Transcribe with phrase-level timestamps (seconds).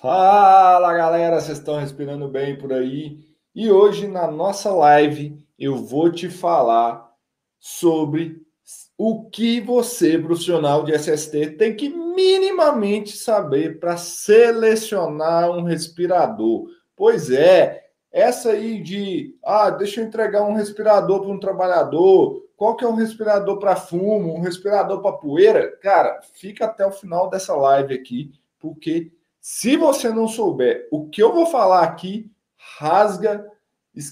[0.00, 3.18] Fala galera, vocês estão respirando bem por aí?
[3.54, 7.10] E hoje na nossa live eu vou te falar
[7.58, 8.42] sobre
[8.98, 16.68] o que você, profissional de SST, tem que minimamente saber para selecionar um respirador.
[16.94, 22.76] Pois é, essa aí de, ah, deixa eu entregar um respirador para um trabalhador, qual
[22.76, 25.74] que é um respirador para fumo, um respirador para poeira?
[25.78, 29.10] Cara, fica até o final dessa live aqui, porque
[29.48, 32.28] se você não souber o que eu vou falar aqui,
[32.78, 33.48] rasga,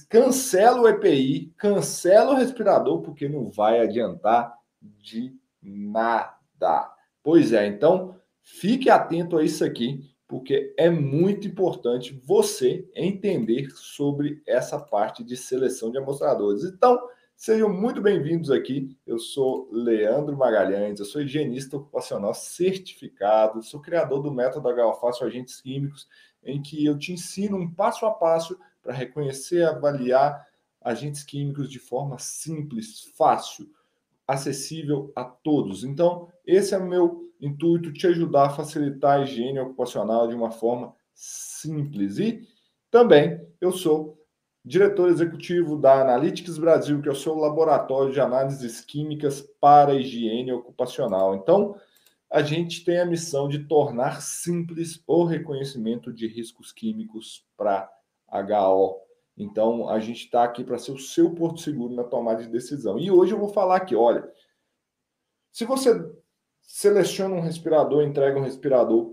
[0.09, 6.89] cancela o EPI, cancela o respirador, porque não vai adiantar de nada.
[7.21, 14.41] Pois é, então fique atento a isso aqui, porque é muito importante você entender sobre
[14.47, 16.63] essa parte de seleção de amostradores.
[16.63, 16.97] Então,
[17.37, 18.97] Sejam muito bem-vindos aqui.
[19.07, 25.61] Eu sou Leandro Magalhães, eu sou higienista ocupacional certificado, sou criador do método HOFácil Agentes
[25.61, 26.09] Químicos,
[26.43, 30.47] em que eu te ensino um passo a passo para reconhecer e avaliar
[30.81, 33.69] agentes químicos de forma simples, fácil,
[34.27, 35.83] acessível a todos.
[35.83, 40.51] Então, esse é o meu intuito, te ajudar a facilitar a higiene ocupacional de uma
[40.51, 42.19] forma simples.
[42.19, 42.47] E
[42.91, 44.24] também eu sou
[44.65, 50.53] diretor executivo da Analytics Brasil, que é o seu laboratório de análises químicas para higiene
[50.53, 51.35] ocupacional.
[51.35, 51.77] Então,
[52.31, 57.91] a gente tem a missão de tornar simples o reconhecimento de riscos químicos para
[58.29, 59.01] HO.
[59.37, 62.99] Então, a gente está aqui para ser o seu porto seguro na tomada de decisão.
[62.99, 64.27] E hoje eu vou falar aqui, olha,
[65.53, 66.11] se você
[66.63, 69.13] seleciona um respirador, entrega um respirador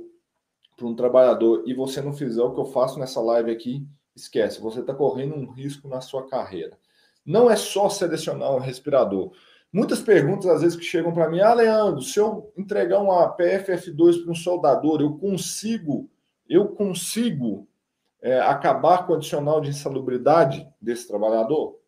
[0.77, 4.61] para um trabalhador e você não fizer o que eu faço nessa live aqui, esquece,
[4.61, 6.77] você está correndo um risco na sua carreira.
[7.25, 9.31] Não é só selecionar um respirador.
[9.71, 14.23] Muitas perguntas, às vezes, que chegam para mim: Ah, Leandro, se eu entregar uma PFF2
[14.23, 16.09] para um soldador, eu consigo,
[16.49, 17.67] eu consigo
[18.21, 21.79] é, acabar com o adicional de insalubridade desse trabalhador?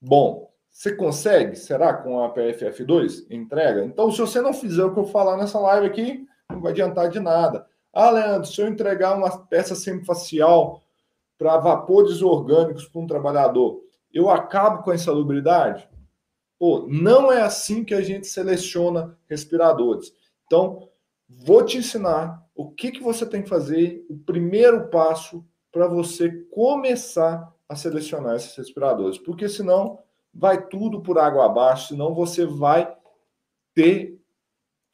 [0.00, 1.56] Bom, você consegue?
[1.56, 3.26] Será com a PFF2?
[3.30, 3.82] Entrega?
[3.82, 7.08] Então, se você não fizer o que eu falar nessa live aqui, não vai adiantar
[7.08, 7.66] de nada.
[7.92, 10.82] Ah, Leandro, se eu entregar uma peça semifacial
[11.38, 13.80] para vapores orgânicos para um trabalhador,
[14.12, 15.88] eu acabo com a insalubridade?
[16.58, 20.12] Pô, não é assim que a gente seleciona respiradores.
[20.46, 20.88] Então,
[21.28, 26.30] vou te ensinar o que, que você tem que fazer, o primeiro passo para você
[26.50, 29.18] começar a selecionar esses respiradores.
[29.18, 29.98] Porque senão
[30.32, 32.94] vai tudo por água abaixo, senão você vai
[33.74, 34.18] ter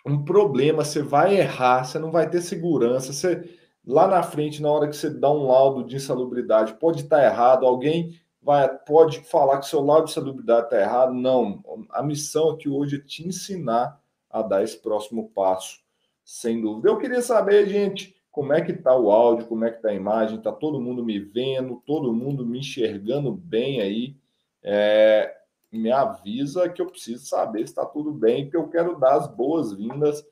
[0.05, 3.49] um problema, você vai errar, você não vai ter segurança, você
[3.87, 7.67] lá na frente, na hora que você dá um laudo de insalubridade, pode estar errado,
[7.67, 11.13] alguém vai, pode falar que seu laudo de insalubridade está errado.
[11.13, 14.01] Não, a missão aqui hoje é te ensinar
[14.31, 15.81] a dar esse próximo passo,
[16.25, 16.89] sem dúvida.
[16.89, 19.95] Eu queria saber, gente, como é que está o áudio, como é que está a
[19.95, 24.17] imagem, está todo mundo me vendo, todo mundo me enxergando bem aí.
[24.63, 25.37] É,
[25.71, 29.27] me avisa que eu preciso saber se está tudo bem, que eu quero dar as
[29.27, 30.25] boas-vindas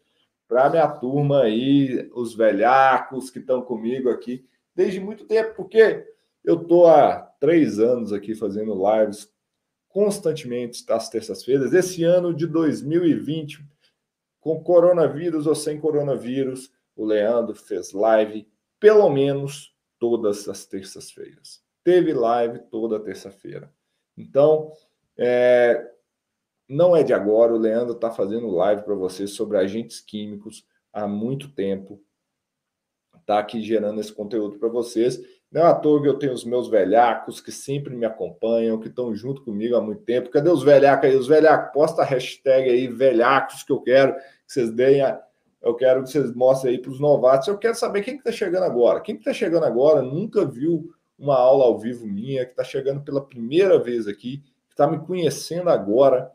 [0.50, 4.44] para minha turma aí, os velhacos que estão comigo aqui
[4.74, 6.04] desde muito tempo, porque
[6.44, 9.32] eu estou há três anos aqui fazendo lives
[9.88, 11.72] constantemente às terças-feiras.
[11.72, 13.64] Esse ano de 2020,
[14.40, 18.48] com coronavírus ou sem coronavírus, o Leandro fez live
[18.80, 21.62] pelo menos todas as terças-feiras.
[21.84, 23.72] Teve live toda terça-feira.
[24.18, 24.72] Então,
[25.16, 25.88] é,
[26.70, 31.04] não é de agora, o Leandro está fazendo live para vocês sobre agentes químicos há
[31.08, 32.00] muito tempo.
[33.18, 35.20] Está aqui gerando esse conteúdo para vocês.
[35.50, 38.86] Não é à toa que eu tenho os meus velhacos que sempre me acompanham, que
[38.86, 40.30] estão junto comigo há muito tempo.
[40.30, 41.16] Cadê os velhacos aí?
[41.16, 45.20] Os velhacos, posta a hashtag aí, velhacos, que eu quero que vocês deem a,
[45.60, 47.48] eu quero que vocês mostrem aí para os novatos.
[47.48, 49.00] Eu quero saber quem está que tá chegando agora.
[49.00, 52.62] Quem está que tá chegando agora nunca viu uma aula ao vivo minha, que está
[52.62, 54.38] chegando pela primeira vez aqui,
[54.68, 56.30] que está me conhecendo agora.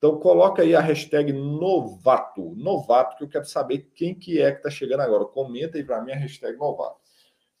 [0.00, 4.56] Então coloca aí a hashtag novato, novato, que eu quero saber quem que é que
[4.56, 5.26] está chegando agora.
[5.26, 6.96] Comenta aí para mim a hashtag novato.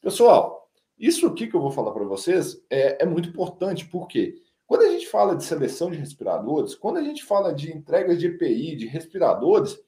[0.00, 0.66] Pessoal,
[0.98, 4.88] isso aqui que eu vou falar para vocês é, é muito importante, porque quando a
[4.88, 8.86] gente fala de seleção de respiradores, quando a gente fala de entregas de EPI, de
[8.86, 9.78] respiradores,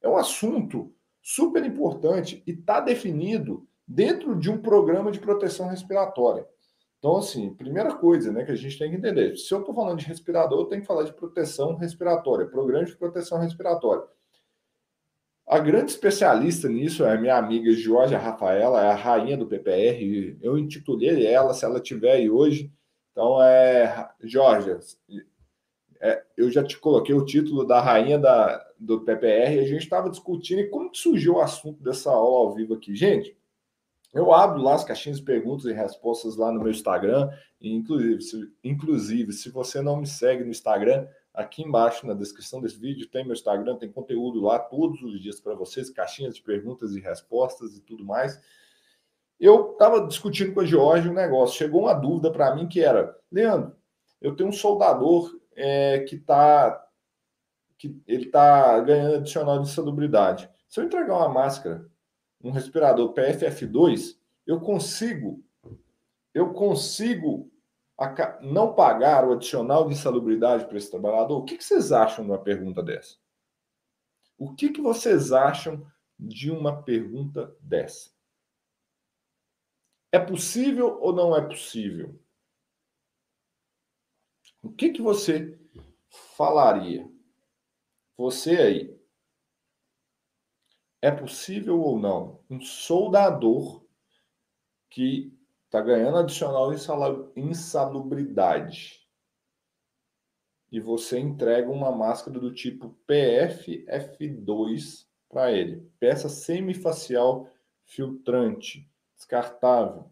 [0.00, 6.46] é um assunto super importante e está definido dentro de um programa de proteção respiratória.
[6.98, 9.98] Então, assim, primeira coisa né, que a gente tem que entender: se eu estou falando
[9.98, 14.04] de respirador, eu tenho que falar de proteção respiratória, programa de proteção respiratória.
[15.46, 20.36] A grande especialista nisso é a minha amiga Georgia Rafaela, é a rainha do PPR.
[20.42, 22.70] Eu intitulei ela, se ela tiver aí hoje.
[23.12, 24.10] Então, é.
[24.22, 24.78] Georgia,
[26.00, 30.10] é, eu já te coloquei o título da rainha da, do PPR a gente estava
[30.10, 32.94] discutindo e como que surgiu o assunto dessa aula ao vivo aqui.
[32.94, 33.36] Gente,
[34.12, 37.30] Eu abro lá as caixinhas de perguntas e respostas lá no meu Instagram.
[37.60, 42.78] Inclusive, se, inclusive, se você não me segue no Instagram, aqui embaixo na descrição desse
[42.78, 46.92] vídeo tem meu Instagram, tem conteúdo lá todos os dias para vocês, caixinhas de perguntas
[46.92, 48.40] e respostas e tudo mais.
[49.38, 51.56] Eu estava discutindo com a George um negócio.
[51.56, 53.76] Chegou uma dúvida para mim que era: Leandro,
[54.20, 56.84] eu tenho um soldador é, que está
[57.78, 60.50] que ele está ganhando adicional de salubridade.
[60.68, 61.87] Se eu entregar uma máscara,
[62.42, 65.44] um respirador PFF2, eu consigo,
[66.32, 67.50] eu consigo
[68.40, 71.38] não pagar o adicional de insalubridade para esse trabalhador?
[71.38, 73.16] O que, vocês acham de uma pergunta dessa?
[74.38, 75.84] O que, que vocês acham
[76.18, 78.10] de uma pergunta dessa?
[80.12, 82.18] É possível ou não é possível?
[84.62, 85.58] O que, que você
[86.36, 87.10] falaria?
[88.16, 88.97] Você aí.
[91.00, 93.84] É possível ou não um soldador
[94.90, 95.32] que
[95.66, 96.72] está ganhando adicional
[97.36, 99.06] insalubridade
[100.70, 107.50] e você entrega uma máscara do tipo PFF2 para ele, peça semifacial
[107.84, 110.10] filtrante, descartável.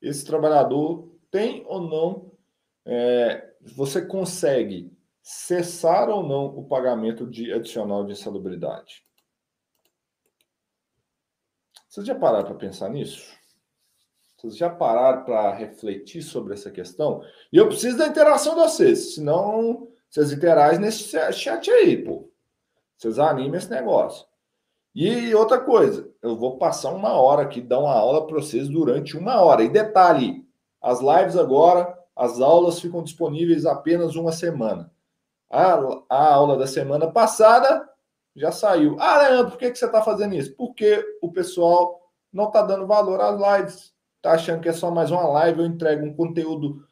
[0.00, 2.32] Esse trabalhador tem ou não,
[2.84, 4.93] é, você consegue
[5.24, 9.02] cessar ou não o pagamento de adicional de insalubridade?
[11.88, 13.34] Vocês já pararam para pensar nisso?
[14.36, 17.22] Vocês já pararam para refletir sobre essa questão?
[17.50, 22.30] E eu preciso da interação de vocês, senão vocês interagem nesse chat aí, pô.
[22.98, 24.26] Vocês animem esse negócio.
[24.94, 29.16] E outra coisa, eu vou passar uma hora aqui, dar uma aula para vocês durante
[29.16, 29.64] uma hora.
[29.64, 30.46] E detalhe,
[30.82, 34.93] as lives agora, as aulas ficam disponíveis apenas uma semana.
[35.50, 37.88] A, a aula da semana passada
[38.34, 38.96] já saiu.
[38.98, 40.54] Ah, Leandro, por que, que você está fazendo isso?
[40.56, 42.00] Porque o pessoal
[42.32, 43.94] não está dando valor às lives.
[44.16, 46.84] Está achando que é só mais uma live, eu entrego um conteúdo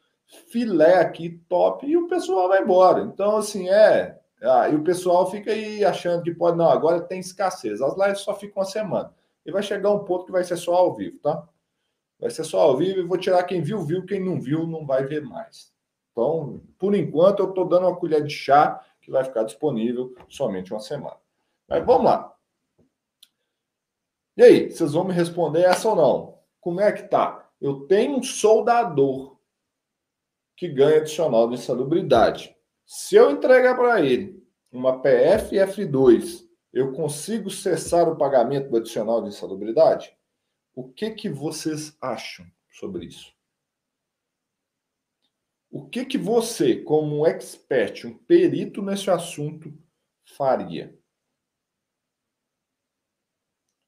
[0.49, 3.01] filé aqui, top, e o pessoal vai embora.
[3.01, 4.19] Então, assim, é.
[4.41, 7.81] Ah, e o pessoal fica aí achando que pode, não, agora tem escassez.
[7.81, 9.13] As lives só ficam uma semana.
[9.45, 11.47] E vai chegar um ponto que vai ser só ao vivo, tá?
[12.19, 14.85] Vai ser só ao vivo e vou tirar quem viu, viu, quem não viu, não
[14.85, 15.72] vai ver mais.
[16.13, 20.71] Então, por enquanto, eu estou dando uma colher de chá que vai ficar disponível somente
[20.71, 21.17] uma semana.
[21.67, 22.33] Mas vamos lá.
[24.37, 26.39] E aí, vocês vão me responder essa ou não?
[26.61, 27.49] Como é que tá?
[27.59, 29.37] Eu tenho um soldador
[30.55, 32.55] que ganha adicional de insalubridade.
[32.85, 39.29] Se eu entregar para ele uma PFF2, eu consigo cessar o pagamento do adicional de
[39.29, 40.15] insalubridade?
[40.75, 43.33] O que que vocês acham sobre isso?
[45.73, 49.75] O que que você, como um expert, um perito nesse assunto,
[50.23, 50.95] faria?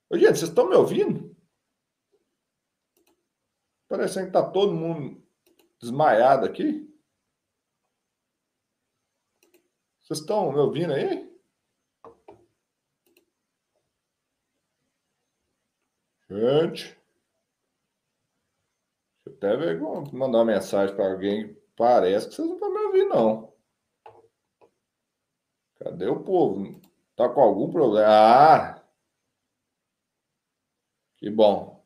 [0.09, 1.37] Ô, gente, vocês estão me ouvindo?
[3.87, 5.23] Parecendo que está todo mundo
[5.79, 6.91] desmaiado aqui.
[10.01, 11.31] Vocês estão me ouvindo aí?
[16.31, 16.99] Gente.
[19.23, 19.79] Deixa eu até ver,
[20.11, 21.64] mandar uma mensagem para alguém.
[21.75, 23.53] Parece que vocês não estão me ouvindo, não.
[25.75, 26.79] Cadê o povo?
[27.15, 28.07] Tá com algum problema?
[28.07, 28.83] Ah!
[31.17, 31.85] Que bom.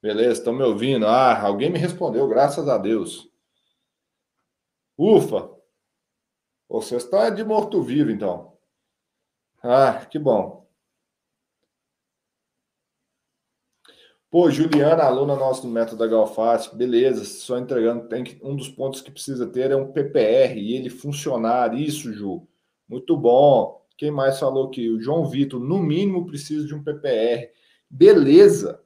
[0.00, 1.06] Beleza, estão me ouvindo?
[1.06, 3.30] Ah, alguém me respondeu, graças a Deus.
[4.98, 5.50] Ufa!
[6.68, 8.56] Vocês estão de morto-vivo, então.
[9.62, 10.61] Ah, que bom.
[14.32, 18.66] Pô, Juliana, aluna nossa do método da Galfast, beleza, só entregando, tem que, um dos
[18.70, 22.48] pontos que precisa ter é um PPR e ele funcionar, isso, Ju.
[22.88, 23.86] Muito bom.
[23.94, 27.50] Quem mais falou que o João Vitor, no mínimo, precisa de um PPR.
[27.90, 28.82] Beleza.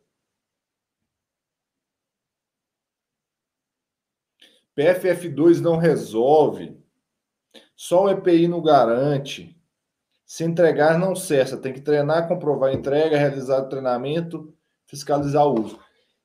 [4.77, 6.77] PFF2 não resolve.
[7.77, 9.57] Só o EPI não garante.
[10.25, 11.57] Se entregar, não cessa.
[11.57, 14.56] Tem que treinar, comprovar a entrega, realizar o treinamento,
[14.87, 15.79] fiscalizar o uso.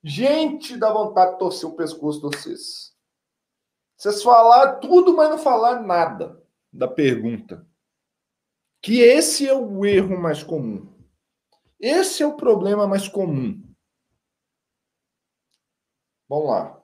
[0.04, 2.92] Gente, dá vontade de torcer o pescoço de vocês.
[3.96, 6.42] Vocês falaram tudo, mas não falaram nada
[6.74, 7.68] da pergunta.
[8.82, 10.92] Que esse é o erro mais comum.
[11.80, 13.62] Esse é o problema mais comum.
[16.28, 16.82] Vamos lá.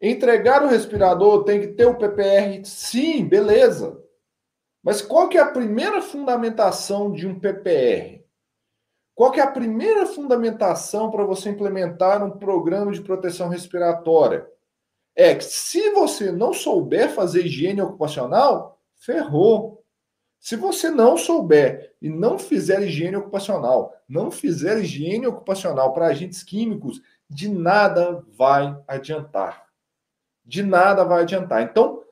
[0.00, 2.64] Entregar o respirador tem que ter o PPR?
[2.64, 4.00] Sim, beleza.
[4.82, 8.25] Mas qual que é a primeira fundamentação de um PPR?
[9.16, 14.46] Qual que é a primeira fundamentação para você implementar um programa de proteção respiratória?
[15.16, 19.82] É que se você não souber fazer higiene ocupacional, ferrou.
[20.38, 26.42] Se você não souber e não fizer higiene ocupacional, não fizer higiene ocupacional para agentes
[26.42, 29.64] químicos, de nada vai adiantar.
[30.44, 31.62] De nada vai adiantar.
[31.62, 32.02] Então,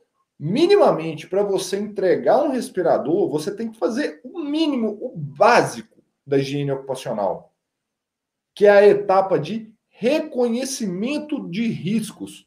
[0.41, 5.94] minimamente, para você entregar um respirador, você tem que fazer o mínimo, o básico
[6.27, 7.55] da higiene ocupacional,
[8.55, 12.47] que é a etapa de reconhecimento de riscos.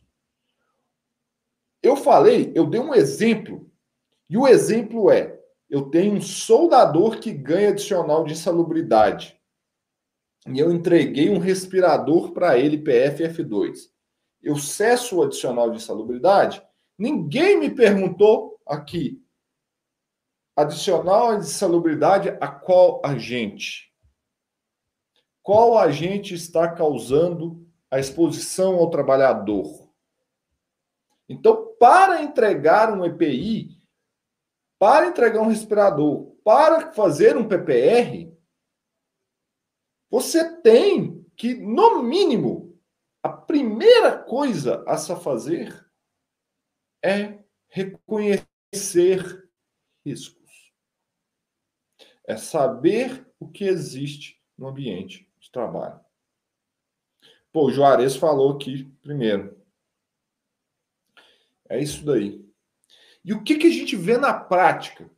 [1.82, 3.70] Eu falei, eu dei um exemplo,
[4.30, 9.38] e o exemplo é: eu tenho um soldador que ganha adicional de insalubridade.
[10.48, 13.90] E eu entreguei um respirador para ele, PFF2.
[14.42, 16.62] Eu cesso o adicional de insalubridade.
[16.98, 19.22] Ninguém me perguntou aqui.
[20.58, 23.94] Adicional de insalubridade a qual agente?
[25.44, 29.88] Qual agente está causando a exposição ao trabalhador?
[31.30, 33.78] Então, para entregar um EPI,
[34.80, 38.36] para entregar um respirador, para fazer um PPR,
[40.10, 42.82] você tem que, no mínimo,
[43.22, 45.88] a primeira coisa a se fazer
[47.04, 49.48] é reconhecer
[50.04, 50.37] riscos.
[52.28, 56.00] É saber o que existe no ambiente de trabalho.
[57.52, 59.58] Pô, o Juarez falou aqui primeiro.
[61.68, 62.46] É isso daí.
[63.26, 65.10] E o que, que a gente vê na prática?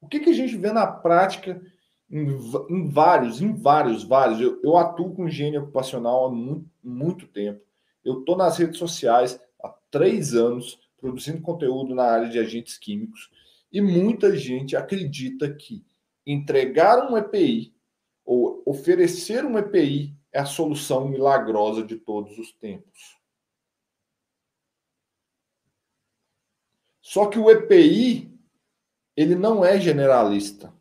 [0.00, 1.62] O que, que a gente vê na prática
[2.10, 2.26] em,
[2.68, 4.40] em vários, em vários, vários?
[4.40, 7.64] Eu, eu atuo com higiene ocupacional há muito, muito tempo.
[8.04, 13.30] Eu estou nas redes sociais há três anos produzindo conteúdo na área de agentes químicos
[13.72, 15.84] e muita gente acredita que
[16.26, 17.74] entregar um EPI
[18.24, 23.16] ou oferecer um EPI é a solução milagrosa de todos os tempos.
[27.00, 28.36] Só que o EPI,
[29.16, 30.74] ele não é generalista.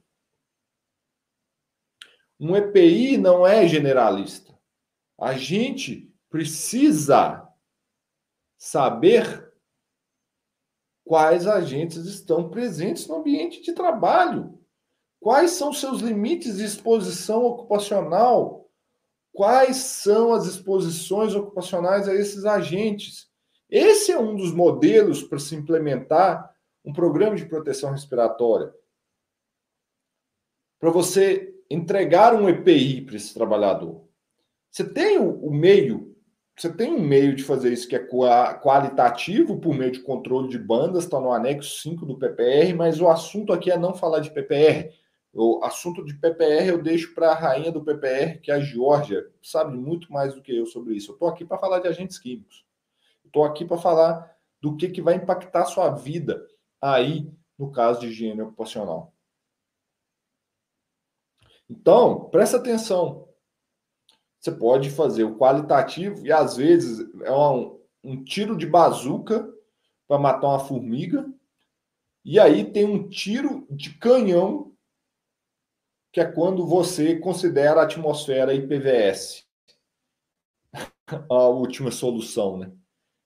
[2.40, 4.60] Um EPI não é generalista.
[5.18, 7.48] A gente precisa
[8.58, 9.54] saber
[11.06, 14.60] quais agentes estão presentes no ambiente de trabalho.
[15.26, 18.70] Quais são seus limites de exposição ocupacional?
[19.34, 23.28] Quais são as exposições ocupacionais a esses agentes?
[23.68, 26.54] Esse é um dos modelos para se implementar
[26.86, 28.72] um programa de proteção respiratória.
[30.80, 34.08] Para você entregar um EPI para esse trabalhador.
[34.70, 36.16] Você tem o, meio,
[36.56, 38.08] você tem um meio de fazer isso que é
[38.62, 43.08] qualitativo por meio de controle de bandas, está no anexo 5 do PPR, mas o
[43.08, 44.94] assunto aqui é não falar de PPR.
[45.38, 49.30] O assunto de PPR eu deixo para a rainha do PPR, que é a Georgia,
[49.44, 51.12] sabe muito mais do que eu sobre isso.
[51.12, 52.66] Eu estou aqui para falar de agentes químicos.
[53.26, 56.48] Estou aqui para falar do que, que vai impactar a sua vida
[56.82, 59.14] aí no caso de higiene ocupacional.
[61.70, 63.28] Então, presta atenção.
[64.40, 69.52] Você pode fazer o qualitativo e às vezes é um, um tiro de bazuca
[70.08, 71.30] para matar uma formiga.
[72.24, 74.75] E aí tem um tiro de canhão,
[76.16, 79.46] que é quando você considera a atmosfera IPVS.
[81.30, 82.72] a última solução, né?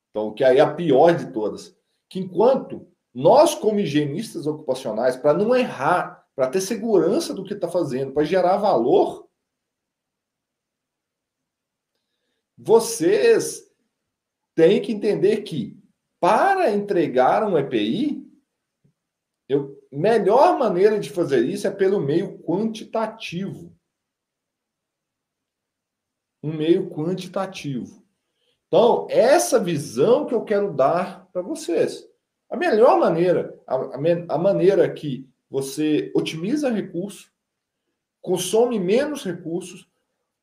[0.09, 1.77] Então, que aí é a pior de todas.
[2.09, 7.67] Que enquanto nós, como higienistas ocupacionais, para não errar, para ter segurança do que está
[7.67, 9.29] fazendo, para gerar valor,
[12.57, 13.71] vocês
[14.55, 15.79] têm que entender que
[16.19, 18.27] para entregar um EPI,
[19.47, 23.77] eu, melhor maneira de fazer isso é pelo meio quantitativo.
[26.41, 28.03] Um meio quantitativo.
[28.67, 32.09] Então, essa visão que eu quero dar para vocês.
[32.49, 33.75] A melhor maneira, a,
[34.33, 37.31] a, maneira que você otimiza recursos,
[38.19, 39.87] consome menos recursos,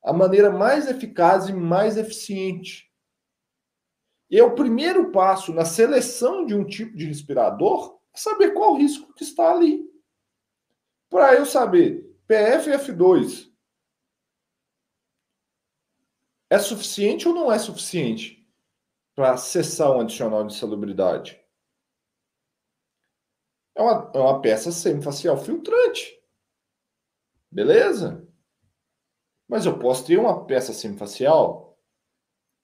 [0.04, 2.88] a maneira mais eficaz e mais eficiente.
[4.30, 8.75] E é o primeiro passo na seleção de um tipo de respirador é saber qual
[8.75, 9.95] o risco que está ali.
[11.08, 13.52] Para eu saber, PFF2
[16.50, 18.48] é suficiente ou não é suficiente
[19.14, 21.40] para cessar um adicional de salubridade?
[23.75, 26.16] É uma, é uma peça semifacial filtrante.
[27.50, 28.26] Beleza?
[29.48, 31.78] Mas eu posso ter uma peça semifacial,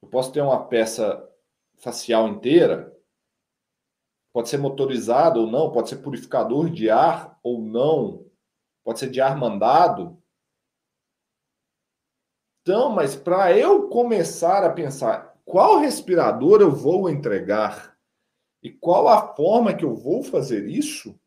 [0.02, 1.28] eu posso ter uma peça
[1.76, 2.92] facial inteira,
[4.32, 8.31] pode ser motorizado ou não, pode ser purificador de ar ou não,
[8.84, 10.18] pode ser de ar mandado.
[12.62, 17.96] Então, mas para eu começar a pensar qual respirador eu vou entregar
[18.62, 21.18] e qual a forma que eu vou fazer isso,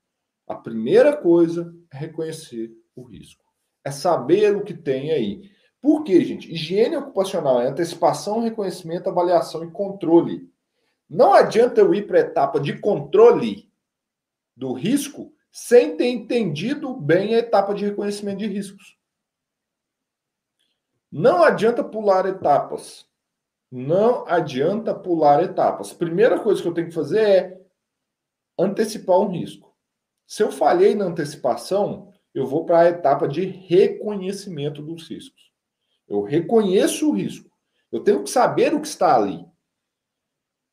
[0.47, 3.43] A primeira coisa é reconhecer o risco.
[3.83, 5.49] É saber o que tem aí.
[5.81, 6.51] Por quê, gente?
[6.51, 10.49] Higiene ocupacional é antecipação, reconhecimento, avaliação e controle.
[11.09, 13.71] Não adianta eu ir para a etapa de controle
[14.55, 18.97] do risco sem ter entendido bem a etapa de reconhecimento de riscos.
[21.09, 23.07] Não adianta pular etapas.
[23.71, 25.93] Não adianta pular etapas.
[25.93, 27.61] Primeira coisa que eu tenho que fazer é
[28.59, 29.73] antecipar um risco.
[30.27, 35.53] Se eu falhei na antecipação, eu vou para a etapa de reconhecimento dos riscos.
[36.05, 37.49] Eu reconheço o risco.
[37.89, 39.45] Eu tenho que saber o que está ali.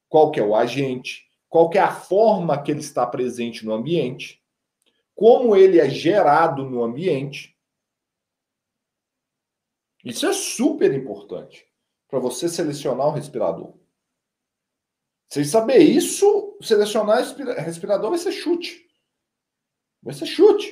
[0.08, 3.72] Qual que é o agente, qual que é a forma que ele está presente no
[3.72, 4.41] ambiente,
[5.14, 7.56] como ele é gerado no ambiente.
[10.04, 11.66] Isso é super importante
[12.08, 13.74] para você selecionar o respirador.
[15.30, 17.24] Sem saber isso, selecionar
[17.64, 18.86] respirador vai ser chute.
[20.02, 20.68] Vai ser chute.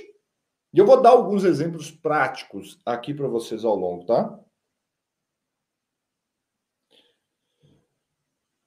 [0.73, 4.39] E eu vou dar alguns exemplos práticos aqui para vocês ao longo, tá?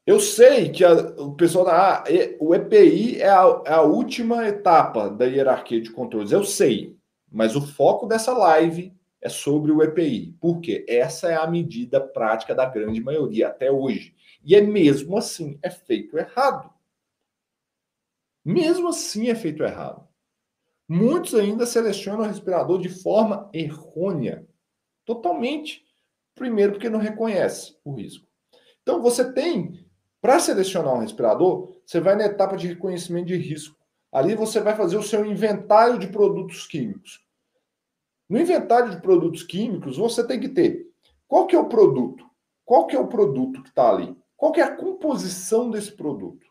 [0.05, 2.03] Eu sei que a, o pessoal da
[2.39, 6.31] o EPI é a, é a, última etapa da hierarquia de controles.
[6.31, 6.97] Eu sei,
[7.31, 10.35] mas o foco dessa live é sobre o EPI.
[10.41, 10.85] Por quê?
[10.89, 14.13] Essa é a medida prática da grande maioria até hoje.
[14.43, 16.69] E é mesmo assim é feito errado.
[18.43, 20.05] Mesmo assim é feito errado.
[20.87, 24.45] Muitos ainda selecionam o respirador de forma errônea.
[25.05, 25.85] Totalmente.
[26.35, 28.27] Primeiro, porque não reconhece o risco.
[28.81, 29.82] Então, você tem,
[30.23, 33.77] para selecionar um respirador, você vai na etapa de reconhecimento de risco.
[34.09, 37.21] Ali você vai fazer o seu inventário de produtos químicos.
[38.29, 40.89] No inventário de produtos químicos, você tem que ter
[41.27, 42.25] qual que é o produto?
[42.63, 44.15] Qual que é o produto que está ali?
[44.37, 46.47] Qual que é a composição desse produto?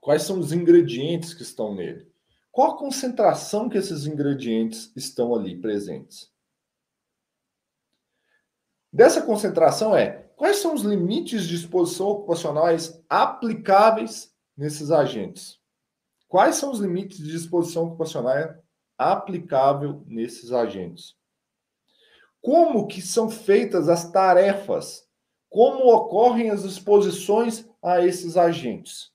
[0.00, 2.10] Quais são os ingredientes que estão nele?
[2.50, 6.32] Qual a concentração que esses ingredientes estão ali presentes?
[8.90, 15.58] Dessa concentração é quais são os limites de exposição ocupacionais aplicáveis nesses agentes?
[16.28, 18.54] Quais são os limites de exposição ocupacional
[18.96, 21.16] aplicável nesses agentes?
[22.40, 25.08] Como que são feitas as tarefas?
[25.50, 29.10] Como ocorrem as exposições a esses agentes?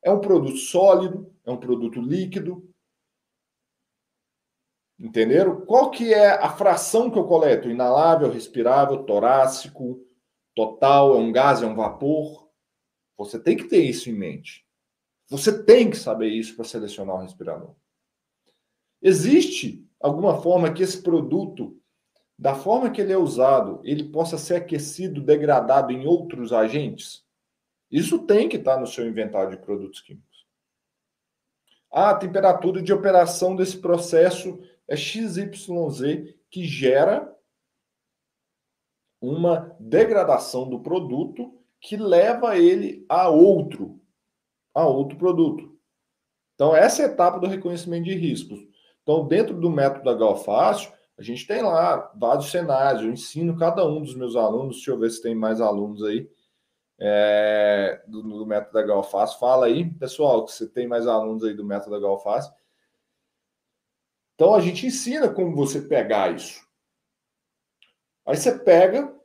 [0.00, 1.34] É um produto sólido?
[1.44, 2.71] É um produto líquido?
[5.02, 5.66] Entenderam?
[5.66, 7.68] Qual que é a fração que eu coleto?
[7.68, 10.00] Inalável, respirável, torácico,
[10.54, 12.48] total, é um gás, é um vapor?
[13.18, 14.64] Você tem que ter isso em mente.
[15.28, 17.74] Você tem que saber isso para selecionar o respirador.
[19.02, 21.76] Existe alguma forma que esse produto,
[22.38, 27.24] da forma que ele é usado, ele possa ser aquecido, degradado em outros agentes?
[27.90, 30.46] Isso tem que estar no seu inventário de produtos químicos.
[31.90, 34.60] A temperatura de operação desse processo
[34.92, 37.34] é XYZ, que gera
[39.20, 43.98] uma degradação do produto que leva ele a outro,
[44.74, 45.74] a outro produto.
[46.54, 48.60] Então, essa é a etapa do reconhecimento de riscos.
[49.02, 53.02] Então, dentro do método da Galfácio, a gente tem lá vários cenários.
[53.02, 54.76] Eu ensino cada um dos meus alunos.
[54.76, 56.28] Deixa eu ver se tem mais alunos aí
[57.00, 59.34] é, do, do, método da Galfaz.
[59.34, 62.52] Fala aí, pessoal, que você tem mais alunos aí do método da Galfaz.
[64.42, 66.66] Então a gente ensina como você pegar isso.
[68.26, 69.16] Aí você pega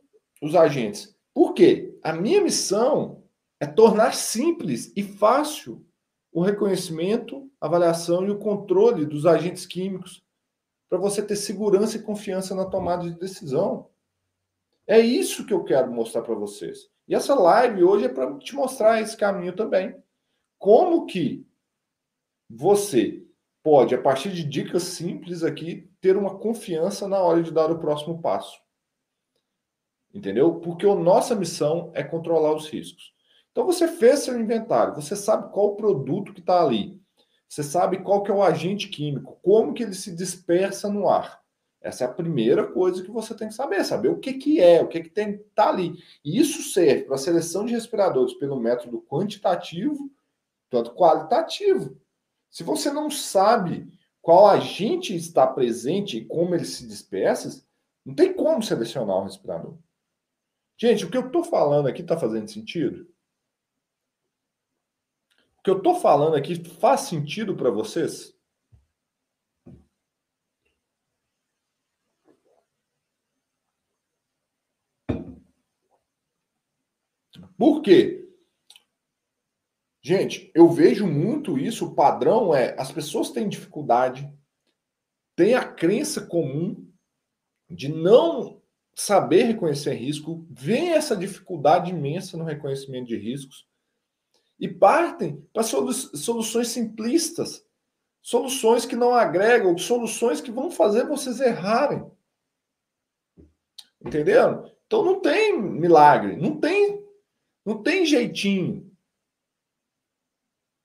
[0.43, 1.17] os agentes.
[1.33, 1.97] Por quê?
[2.03, 3.23] A minha missão
[3.59, 5.83] é tornar simples e fácil
[6.31, 10.23] o reconhecimento, avaliação e o controle dos agentes químicos
[10.87, 13.89] para você ter segurança e confiança na tomada de decisão.
[14.85, 16.91] É isso que eu quero mostrar para vocês.
[17.07, 19.99] E essa live hoje é para te mostrar esse caminho também.
[20.59, 21.43] Como que
[22.47, 23.26] você
[23.67, 27.77] pode, a partir de dicas simples aqui, ter uma confiança na hora de dar o
[27.77, 28.57] próximo passo.
[30.13, 30.61] Entendeu?
[30.61, 33.11] Porque a nossa missão é controlar os riscos.
[33.51, 36.97] Então você fez seu inventário, você sabe qual o produto que está ali,
[37.45, 41.41] você sabe qual que é o agente químico, como que ele se dispersa no ar.
[41.81, 44.81] Essa é a primeira coisa que você tem que saber, saber o que, que é,
[44.81, 46.01] o que, que tem tá ali.
[46.23, 50.09] E isso serve para a seleção de respiradores pelo método quantitativo,
[50.71, 51.99] quanto qualitativo.
[52.49, 57.65] Se você não sabe qual agente está presente e como ele se dispersa,
[58.05, 59.77] não tem como selecionar o respirador.
[60.77, 63.09] Gente, o que eu estou falando aqui está fazendo sentido?
[65.59, 68.37] O que eu estou falando aqui faz sentido para vocês?
[77.57, 78.26] Por quê?
[80.07, 81.85] Gente, eu vejo muito isso.
[81.85, 84.33] O padrão é as pessoas têm dificuldade,
[85.35, 86.89] têm a crença comum
[87.69, 88.61] de não
[88.95, 93.67] saber reconhecer risco, vem essa dificuldade imensa no reconhecimento de riscos
[94.57, 97.67] e partem para solu soluções simplistas,
[98.21, 102.09] soluções que não agregam, soluções que vão fazer vocês errarem.
[103.99, 104.71] Entendeu?
[104.85, 107.05] Então não tem milagre, não tem,
[107.65, 108.86] não tem jeitinho.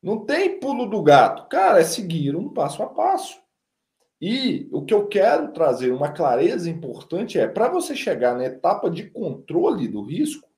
[0.02, 1.48] Não tem pulo do gato.
[1.48, 3.40] Cara, é seguir um passo a passo.
[4.20, 8.90] E o que eu quero trazer uma clareza importante é para você chegar na etapa
[8.90, 10.48] de controle do risco,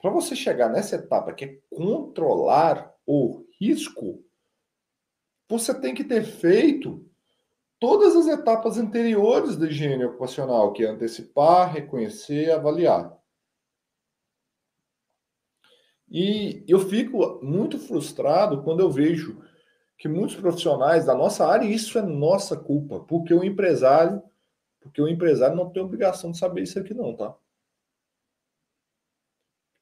[0.00, 4.24] para você chegar nessa etapa que é controlar o risco,
[5.48, 7.04] você tem que ter feito
[7.78, 13.15] todas as etapas anteriores da higiene ocupacional, que é antecipar, reconhecer, avaliar.
[16.08, 19.42] E eu fico muito frustrado quando eu vejo
[19.98, 24.22] que muitos profissionais da nossa área, isso é nossa culpa, porque o empresário,
[24.80, 27.34] porque o empresário não tem obrigação de saber isso aqui não, tá?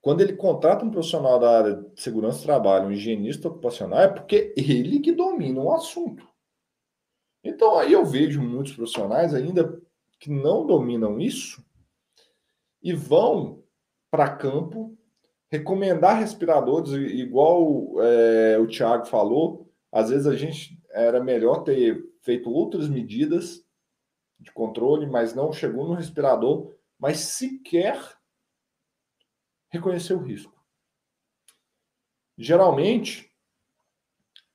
[0.00, 4.08] Quando ele contrata um profissional da área de segurança do trabalho, um higienista ocupacional, é
[4.08, 6.28] porque ele que domina o assunto.
[7.42, 9.80] Então aí eu vejo muitos profissionais ainda
[10.18, 11.64] que não dominam isso
[12.82, 13.62] e vão
[14.10, 14.96] para campo
[15.50, 22.50] recomendar respiradores, igual é, o Thiago falou, às vezes a gente era melhor ter feito
[22.50, 23.64] outras medidas
[24.40, 27.98] de controle, mas não chegou no respirador, mas sequer
[29.70, 30.54] reconheceu o risco.
[32.37, 33.30] Geralmente,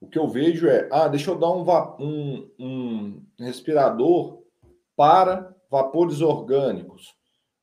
[0.01, 1.65] o que eu vejo é, ah, deixa eu dar um,
[1.99, 4.43] um, um respirador
[4.95, 7.15] para vapores orgânicos.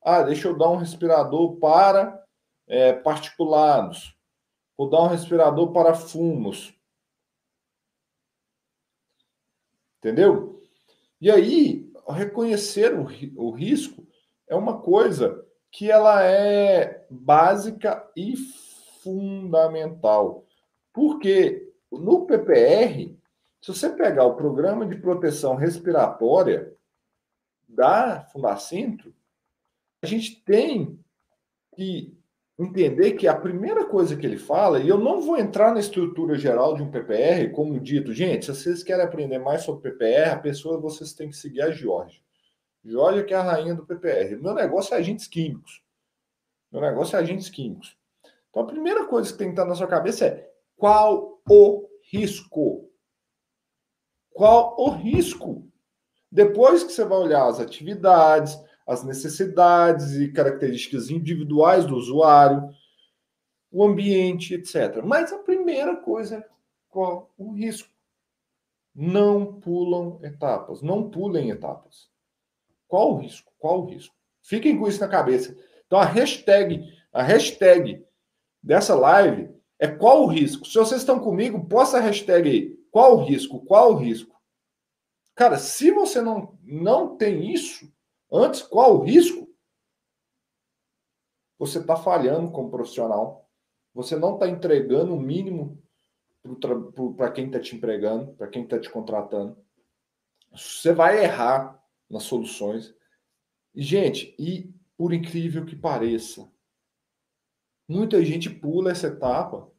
[0.03, 2.23] Ah, deixa eu dar um respirador para
[2.67, 4.15] é, particulados.
[4.77, 6.73] Vou dar um respirador para fumos.
[9.97, 10.61] Entendeu?
[11.19, 14.07] E aí, reconhecer o, o risco
[14.47, 18.35] é uma coisa que ela é básica e
[19.03, 20.45] fundamental.
[20.93, 23.17] Porque no PPR,
[23.61, 26.75] se você pegar o programa de proteção respiratória
[27.67, 29.13] da Fundacentro,
[30.01, 30.99] a gente tem
[31.75, 32.16] que
[32.57, 36.35] entender que a primeira coisa que ele fala, e eu não vou entrar na estrutura
[36.37, 40.39] geral de um PPR, como dito, gente, se vocês querem aprender mais sobre PPR, a
[40.39, 42.21] pessoa vocês têm que seguir a Jorge.
[42.83, 44.35] Jorge que é a rainha do PPR.
[44.37, 45.83] Meu negócio é agentes químicos.
[46.71, 47.95] Meu negócio é agentes químicos.
[48.49, 52.89] Então a primeira coisa que tem que estar na sua cabeça é qual o risco?
[54.31, 55.67] Qual o risco?
[56.31, 62.69] Depois que você vai olhar as atividades, as necessidades e características individuais do usuário,
[63.69, 65.03] o ambiente, etc.
[65.03, 66.49] Mas a primeira coisa é
[66.87, 67.89] qual o risco?
[68.95, 72.09] Não pulam etapas, não pulem etapas.
[72.87, 73.51] Qual o risco?
[73.59, 74.15] Qual o risco?
[74.41, 75.55] Fiquem com isso na cabeça.
[75.85, 78.03] Então a hashtag, a hashtag
[78.63, 80.65] dessa live é qual o risco?
[80.65, 82.77] Se vocês estão comigo, posta a hashtag aí.
[82.89, 83.63] Qual o risco?
[83.65, 84.35] Qual o risco?
[85.35, 87.91] Cara, se você não, não tem isso,
[88.31, 89.47] antes, qual o risco?
[91.59, 93.49] Você está falhando como profissional.
[93.93, 95.81] Você não está entregando o mínimo
[97.15, 99.57] para quem está te empregando, para quem está te contratando.
[100.51, 102.95] Você vai errar nas soluções.
[103.73, 106.49] E, gente, e por incrível que pareça,
[107.87, 109.71] Muita gente pula essa etapa.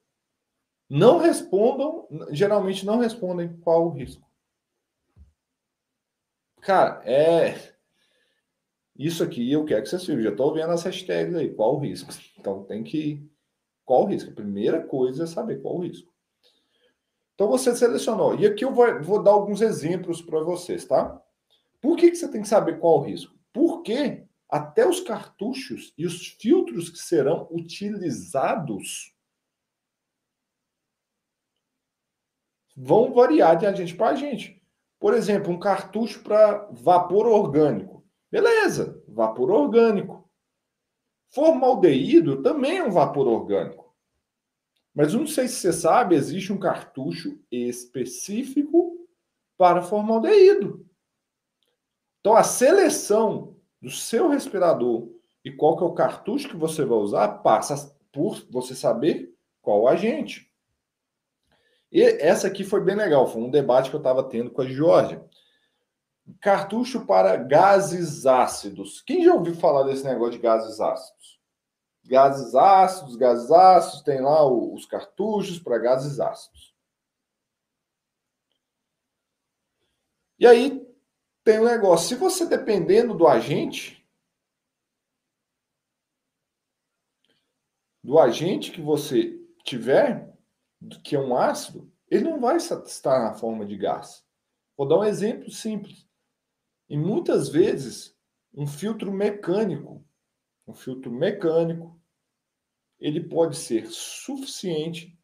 [0.89, 4.27] Não respondam, geralmente não respondem qual o risco.
[6.63, 7.77] Cara, é.
[8.99, 10.23] Isso aqui eu quero que vocês viram.
[10.23, 11.55] Já estou vendo as hashtags aí.
[11.55, 12.11] Qual o risco?
[12.39, 13.25] Então tem que.
[13.85, 14.31] Qual o risco?
[14.31, 16.13] A primeira coisa é saber qual o risco.
[17.35, 18.35] Então você selecionou.
[18.35, 21.23] E aqui eu vou, vou dar alguns exemplos para vocês, tá?
[21.81, 23.33] Por que, que você tem que saber qual o risco?
[23.53, 29.15] Porque até os cartuchos e os filtros que serão utilizados
[32.77, 34.61] vão variar de agente para agente.
[34.99, 37.98] Por exemplo, um cartucho para vapor orgânico.
[38.31, 40.29] Beleza, vapor orgânico.
[41.31, 43.95] Formaldeído também é um vapor orgânico.
[44.95, 49.07] Mas não sei se você sabe, existe um cartucho específico
[49.57, 50.87] para formaldeído.
[52.21, 55.09] Então, a seleção do seu respirador
[55.45, 59.89] e qual que é o cartucho que você vai usar, passa por você saber qual
[59.89, 60.53] agente.
[61.91, 64.67] E essa aqui foi bem legal, foi um debate que eu estava tendo com a
[64.67, 65.25] Georgia.
[66.41, 69.01] Cartucho para gases ácidos.
[69.03, 71.39] Quem já ouviu falar desse negócio de gases ácidos?
[72.09, 76.75] gases ácidos, gases ácidos, tem lá os cartuchos para gases ácidos.
[80.39, 80.87] E aí
[81.45, 84.07] tem um negócio, se você dependendo do agente,
[88.03, 90.35] do agente que você tiver,
[91.05, 94.25] que é um ácido, ele não vai estar na forma de gás.
[94.77, 96.08] Vou dar um exemplo simples.
[96.89, 98.17] E muitas vezes,
[98.55, 100.05] um filtro mecânico,
[100.67, 102.01] um filtro mecânico,
[102.99, 105.19] ele pode ser suficiente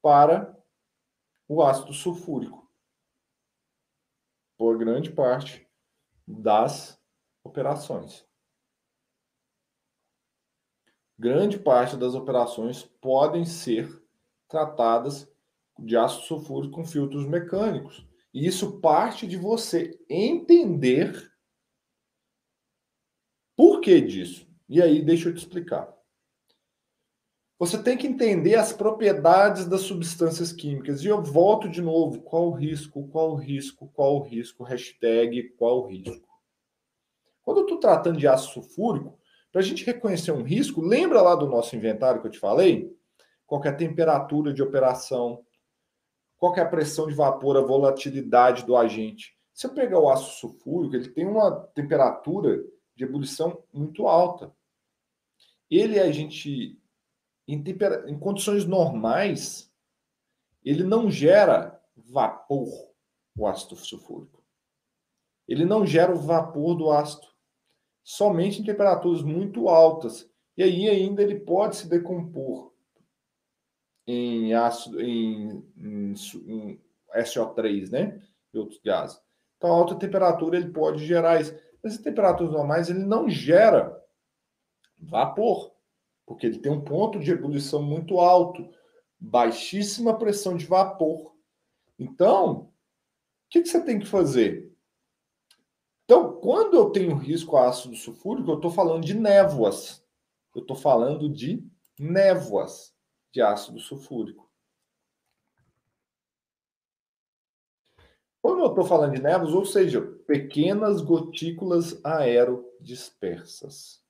[0.00, 0.58] para
[1.46, 2.68] o ácido sulfúrico,
[4.56, 5.68] por grande parte
[6.26, 7.00] das
[7.44, 8.26] operações.
[11.18, 14.02] Grande parte das operações podem ser
[14.48, 15.30] tratadas
[15.78, 18.06] de ácido sulfúrico com filtros mecânicos.
[18.32, 21.30] E isso parte de você entender
[23.56, 24.46] por que disso.
[24.68, 25.92] E aí, deixa eu te explicar.
[27.58, 31.02] Você tem que entender as propriedades das substâncias químicas.
[31.02, 32.20] E eu volto de novo.
[32.22, 33.06] Qual o risco?
[33.08, 33.88] Qual o risco?
[33.94, 34.64] Qual o risco?
[34.64, 36.28] Hashtag qual o risco?
[37.42, 39.16] Quando eu estou tratando de ácido sulfúrico,
[39.52, 42.96] para a gente reconhecer um risco, lembra lá do nosso inventário que eu te falei?
[43.46, 45.44] Qual é a temperatura de operação?
[46.42, 49.38] Qual é a pressão de vapor, a volatilidade do agente?
[49.54, 52.64] Se eu pegar o ácido sulfúrico, ele tem uma temperatura
[52.96, 54.52] de ebulição muito alta.
[55.70, 56.76] Ele, a gente,
[57.46, 58.06] em, temper...
[58.08, 59.72] em condições normais,
[60.64, 62.90] ele não gera vapor,
[63.38, 64.42] o ácido sulfúrico.
[65.46, 67.28] Ele não gera o vapor do ácido.
[68.02, 70.28] Somente em temperaturas muito altas.
[70.56, 72.71] E aí ainda ele pode se decompor
[74.06, 76.14] em ácido, em, em,
[76.46, 76.80] em
[77.16, 78.20] SO3, né?
[78.52, 79.20] E outros gases.
[79.56, 81.54] Então, a alta temperatura ele pode gerar isso.
[81.84, 84.00] Em temperaturas normais ele não gera
[84.98, 85.72] vapor,
[86.26, 88.68] porque ele tem um ponto de ebulição muito alto,
[89.18, 91.34] baixíssima pressão de vapor.
[91.98, 92.70] Então, o
[93.50, 94.72] que, que você tem que fazer?
[96.04, 100.04] Então, quando eu tenho risco a ácido sulfúrico, eu estou falando de névoas.
[100.54, 101.64] Eu estou falando de
[101.98, 102.92] névoas
[103.32, 104.48] de ácido sulfúrico.
[108.42, 114.02] Quando eu estou falando de névoas, ou seja, pequenas gotículas aerodispersas.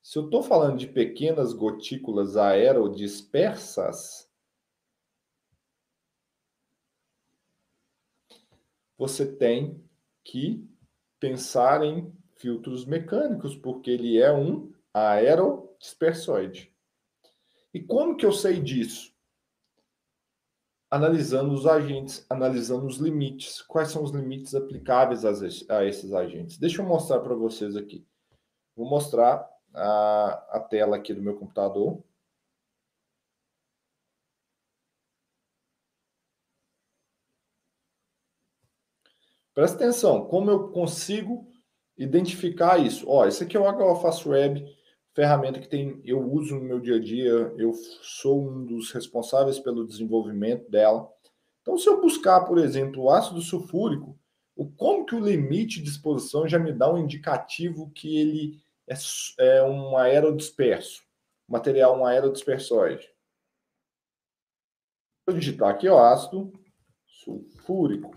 [0.00, 4.30] Se eu estou falando de pequenas gotículas aerodispersas,
[8.96, 9.82] você tem
[10.22, 10.64] que
[11.18, 14.72] pensar em filtros mecânicos, porque ele é um
[15.84, 16.72] aerodispersoide.
[17.72, 19.12] E como que eu sei disso?
[20.90, 23.60] Analisando os agentes, analisando os limites.
[23.62, 26.56] Quais são os limites aplicáveis a esses agentes?
[26.56, 28.06] Deixa eu mostrar para vocês aqui.
[28.76, 32.02] Vou mostrar a, a tela aqui do meu computador.
[39.52, 41.48] Presta atenção, como eu consigo
[41.96, 43.08] identificar isso?
[43.08, 44.64] Ó, esse aqui é o HO Fast Web,
[45.14, 47.72] ferramenta que tem, eu uso no meu dia a dia, eu
[48.02, 51.08] sou um dos responsáveis pelo desenvolvimento dela.
[51.62, 54.18] Então, se eu buscar, por exemplo, o ácido sulfúrico,
[54.56, 58.94] o como que o limite de exposição já me dá um indicativo que ele é,
[59.38, 61.02] é um aerodisperso,
[61.48, 63.08] material um aerodispersóide.
[65.26, 66.52] Vou digitar aqui, ó, ácido
[67.06, 68.14] sulfúrico.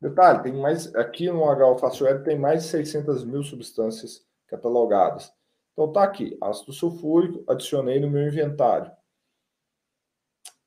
[0.00, 5.32] Detalhe, tem mais aqui no HO tem mais de 600 mil substâncias catalogadas.
[5.72, 8.92] Então tá aqui, ácido sulfúrico, adicionei no meu inventário.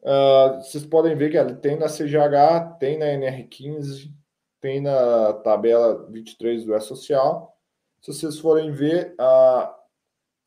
[0.01, 4.11] Uh, vocês podem ver que ele tem na CGH, tem na NR15,
[4.59, 7.57] tem na tabela 23 do E-Social.
[8.01, 9.73] Se vocês forem ver, uh,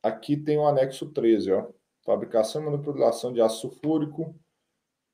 [0.02, 1.66] aqui tem o anexo 13, ó.
[2.04, 4.34] Fabricação e manipulação de ácido sulfúrico,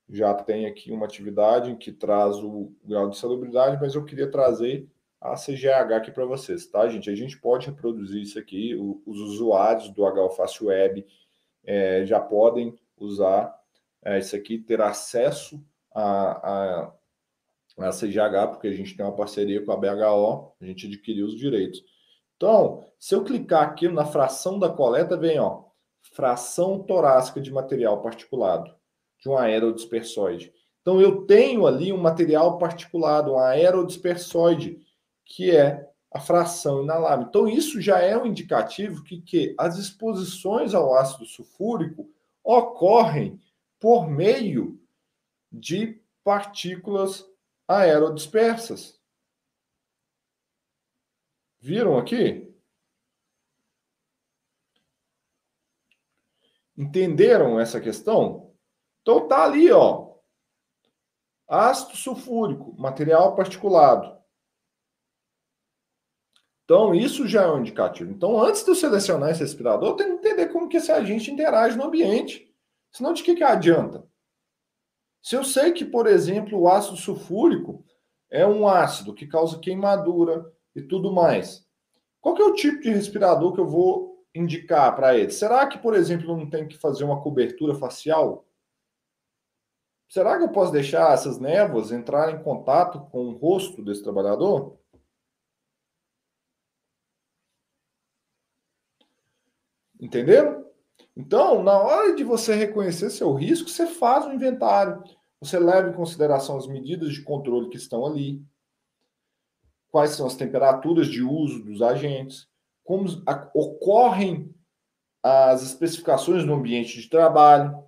[0.09, 4.87] já tem aqui uma atividade que traz o grau de salubridade, mas eu queria trazer
[5.21, 7.09] a CGH aqui para vocês, tá, gente?
[7.09, 11.05] A gente pode reproduzir isso aqui, o, os usuários do HFACE Web
[11.63, 13.55] é, já podem usar
[14.03, 16.93] é, isso aqui, ter acesso a, a,
[17.79, 21.35] a CGH, porque a gente tem uma parceria com a BHO, a gente adquiriu os
[21.35, 21.81] direitos.
[22.35, 25.63] Então, se eu clicar aqui na fração da coleta, vem, ó,
[26.13, 28.75] fração torácica de material particulado
[29.19, 30.53] de um aerodispersóide.
[30.81, 34.79] Então, eu tenho ali um material particulado, um aerodispersóide,
[35.25, 37.27] que é a fração inalável.
[37.27, 42.09] Então, isso já é um indicativo que, que as exposições ao ácido sulfúrico
[42.43, 43.41] ocorrem
[43.79, 44.79] por meio
[45.51, 47.25] de partículas
[47.67, 48.99] aerodispersas.
[51.59, 52.53] Viram aqui?
[56.77, 58.53] Entenderam essa questão?
[59.01, 60.15] Então tá ali, ó.
[61.47, 64.17] Ácido sulfúrico, material particulado.
[66.65, 68.11] Então, isso já é um indicativo.
[68.11, 71.31] Então, antes de eu selecionar esse respirador, eu tenho que entender como que esse agente
[71.31, 72.51] interage no ambiente.
[72.91, 74.03] Senão, de que, que adianta?
[75.21, 77.85] Se eu sei que, por exemplo, o ácido sulfúrico
[78.31, 81.65] é um ácido que causa queimadura e tudo mais,
[82.19, 85.31] qual que é o tipo de respirador que eu vou indicar para ele?
[85.31, 88.47] Será que, por exemplo, não tem que fazer uma cobertura facial?
[90.07, 94.77] Será que eu posso deixar essas névoas entrar em contato com o rosto desse trabalhador?
[100.05, 100.63] Entenderam?
[101.17, 105.03] Então, na hora de você reconhecer seu risco, você faz um inventário.
[105.39, 108.39] Você leva em consideração as medidas de controle que estão ali,
[109.89, 112.47] quais são as temperaturas de uso dos agentes,
[112.83, 113.07] como
[113.55, 114.53] ocorrem
[115.23, 117.83] as especificações no ambiente de trabalho.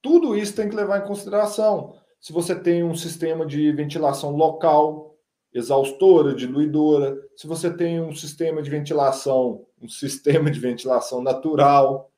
[0.00, 1.94] Tudo isso tem que levar em consideração.
[2.18, 5.09] Se você tem um sistema de ventilação local,
[5.52, 12.10] exaustora, diluidora, se você tem um sistema de ventilação, um sistema de ventilação natural,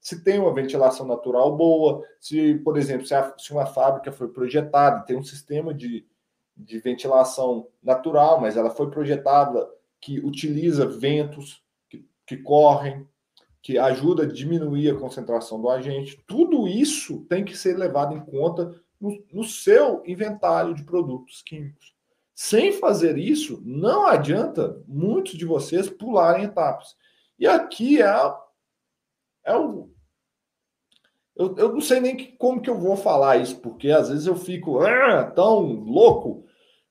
[0.00, 4.28] se tem uma ventilação natural boa, se, por exemplo, se, a, se uma fábrica foi
[4.28, 6.06] projetada, tem um sistema de
[6.64, 9.68] de ventilação natural, mas ela foi projetada
[10.00, 13.06] que utiliza ventos que, que correm,
[13.62, 16.22] que ajuda a diminuir a concentração do agente.
[16.26, 21.94] Tudo isso tem que ser levado em conta no, no seu inventário de produtos químicos.
[22.42, 26.96] Sem fazer isso, não adianta muitos de vocês pularem etapas.
[27.38, 28.34] E aqui é,
[29.44, 29.90] é o.
[31.36, 34.26] Eu, eu não sei nem que, como que eu vou falar isso, porque às vezes
[34.26, 36.46] eu fico ah, tão louco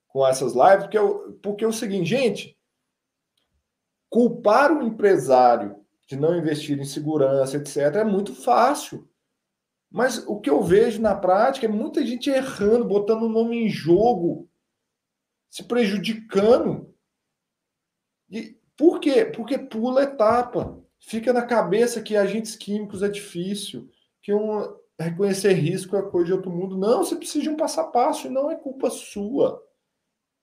[0.06, 2.56] com essas lives, porque, eu, porque é o seguinte, gente,
[4.08, 9.10] culpar o empresário de não investir em segurança, etc., é muito fácil.
[9.90, 13.68] Mas o que eu vejo na prática é muita gente errando, botando o nome em
[13.68, 14.48] jogo,
[15.50, 16.94] se prejudicando.
[18.30, 19.24] E por quê?
[19.24, 20.80] Porque pula etapa.
[21.00, 23.90] Fica na cabeça que agentes químicos é difícil,
[24.22, 24.60] que um,
[24.98, 26.78] reconhecer risco é coisa de outro mundo.
[26.78, 29.60] Não, você precisa de um passo a passo e não é culpa sua.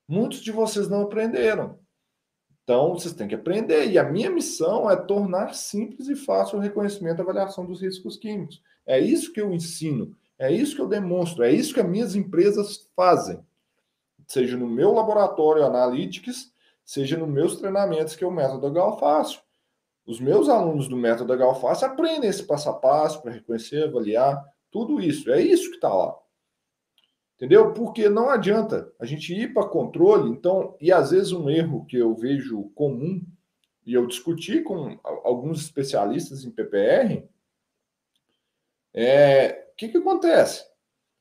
[0.08, 1.80] Muitos de vocês não aprenderam.
[2.64, 3.90] Então, vocês têm que aprender.
[3.90, 8.18] E a minha missão é tornar simples e fácil o reconhecimento e avaliação dos riscos
[8.18, 8.62] químicos.
[8.86, 12.16] É isso que eu ensino, é isso que eu demonstro, é isso que as minhas
[12.16, 13.40] empresas fazem.
[14.28, 19.42] Seja no meu laboratório Analytics, seja nos meus treinamentos, que é o método Galfácio.
[20.06, 25.02] Os meus alunos do método Galfácio aprendem esse passo a passo para reconhecer, avaliar, tudo
[25.02, 25.32] isso.
[25.32, 26.18] É isso que está lá.
[27.36, 27.74] Entendeu?
[27.74, 31.96] Porque não adianta a gente ir para controle, então, e às vezes um erro que
[31.96, 33.22] eu vejo comum,
[33.86, 37.24] e eu discuti com alguns especialistas em PPR,
[38.94, 40.66] é o que, que acontece?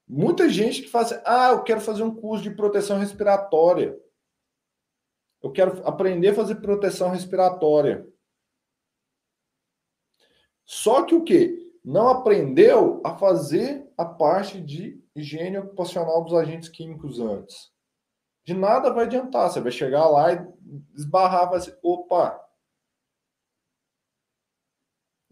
[0.08, 3.98] Muita gente que faz, ah, eu quero fazer um curso de proteção respiratória.
[5.42, 8.06] Eu quero aprender a fazer proteção respiratória.
[10.64, 11.72] Só que o quê?
[11.84, 17.72] Não aprendeu a fazer a parte de higiene ocupacional dos agentes químicos antes.
[18.44, 19.50] De nada vai adiantar.
[19.50, 20.38] Você vai chegar lá e
[20.94, 22.40] esbarrar, vai ser, opa.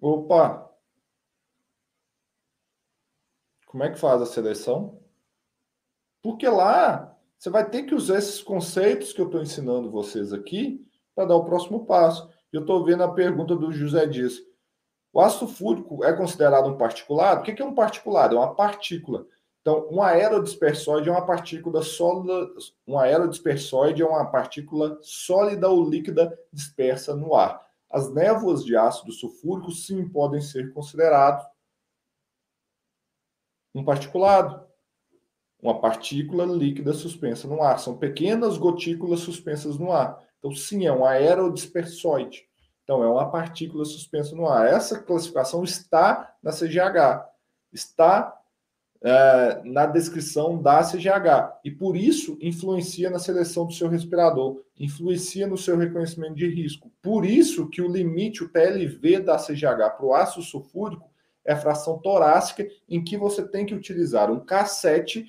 [0.00, 0.73] Opa.
[3.74, 5.00] Como é que faz a seleção?
[6.22, 10.86] Porque lá você vai ter que usar esses conceitos que eu estou ensinando vocês aqui
[11.12, 12.30] para dar o próximo passo.
[12.52, 14.34] Eu estou vendo a pergunta do José Dias.
[15.12, 17.40] O ácido fúrico é considerado um particulado?
[17.40, 18.36] O que é um particulado?
[18.36, 19.26] É uma partícula.
[19.60, 22.52] Então, um aerodispersóide é uma partícula sólida,
[22.86, 27.60] um aerodispersóide é uma partícula sólida ou líquida dispersa no ar.
[27.90, 31.44] As névoas de ácido sulfúrico sim podem ser considerados
[33.74, 34.64] um particulado,
[35.60, 37.78] uma partícula líquida suspensa no ar.
[37.78, 40.22] São pequenas gotículas suspensas no ar.
[40.38, 42.46] Então, sim, é um aerodispersóide.
[42.84, 44.66] Então, é uma partícula suspensa no ar.
[44.66, 47.26] Essa classificação está na CGH,
[47.72, 48.38] está
[49.02, 51.60] é, na descrição da CGH.
[51.64, 56.90] E por isso influencia na seleção do seu respirador, influencia no seu reconhecimento de risco.
[57.02, 61.10] Por isso que o limite, o TLV da CGH para o ácido sulfúrico
[61.44, 65.26] é a fração torácica, em que você tem que utilizar um K7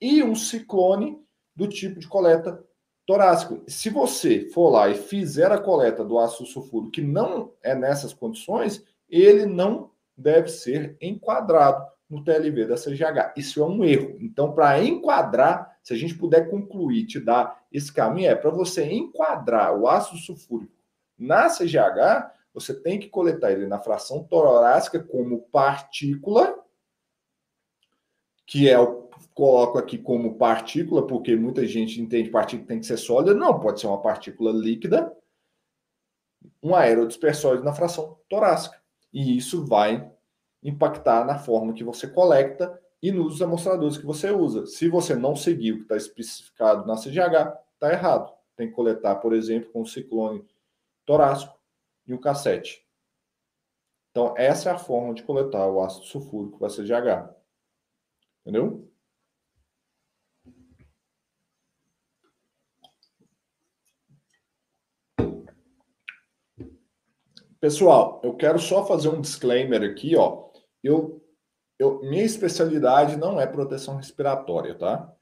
[0.00, 1.18] e um ciclone
[1.54, 2.62] do tipo de coleta
[3.06, 3.62] torácico.
[3.68, 8.12] Se você for lá e fizer a coleta do ácido sulfúrico que não é nessas
[8.12, 13.32] condições, ele não deve ser enquadrado no TLV da CGH.
[13.36, 14.16] Isso é um erro.
[14.20, 18.84] Então, para enquadrar, se a gente puder concluir, te dar esse caminho, é para você
[18.84, 20.72] enquadrar o ácido sulfúrico
[21.18, 26.56] na CGH, você tem que coletar ele na fração torácica como partícula,
[28.46, 32.96] que é o coloco aqui como partícula, porque muita gente entende partícula tem que ser
[32.96, 33.34] sólida.
[33.34, 35.12] Não, pode ser uma partícula líquida,
[36.62, 38.80] um aerodispersóide na fração torácica.
[39.12, 40.08] E isso vai
[40.62, 44.64] impactar na forma que você coleta e nos amostradores que você usa.
[44.66, 48.32] Se você não seguir o que está especificado na CGH, está errado.
[48.56, 50.44] Tem que coletar, por exemplo, com o ciclone
[51.04, 51.54] torácico
[52.06, 52.84] e o cassete.
[54.10, 57.34] Então, essa é a forma de coletar o ácido sulfúrico com a CGH.
[58.42, 58.88] Entendeu?
[67.64, 70.50] Pessoal, eu quero só fazer um disclaimer aqui, ó.
[70.82, 71.26] Eu,
[71.78, 75.13] eu minha especialidade não é proteção respiratória, tá?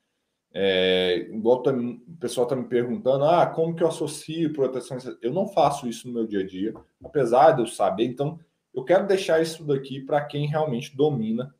[0.55, 5.33] É, igual tá, o pessoal está me perguntando, ah, como que eu associo proteção Eu
[5.33, 8.05] não faço isso no meu dia a dia, apesar de eu saber.
[8.05, 8.39] Então,
[8.75, 11.55] eu quero deixar isso daqui para quem realmente domina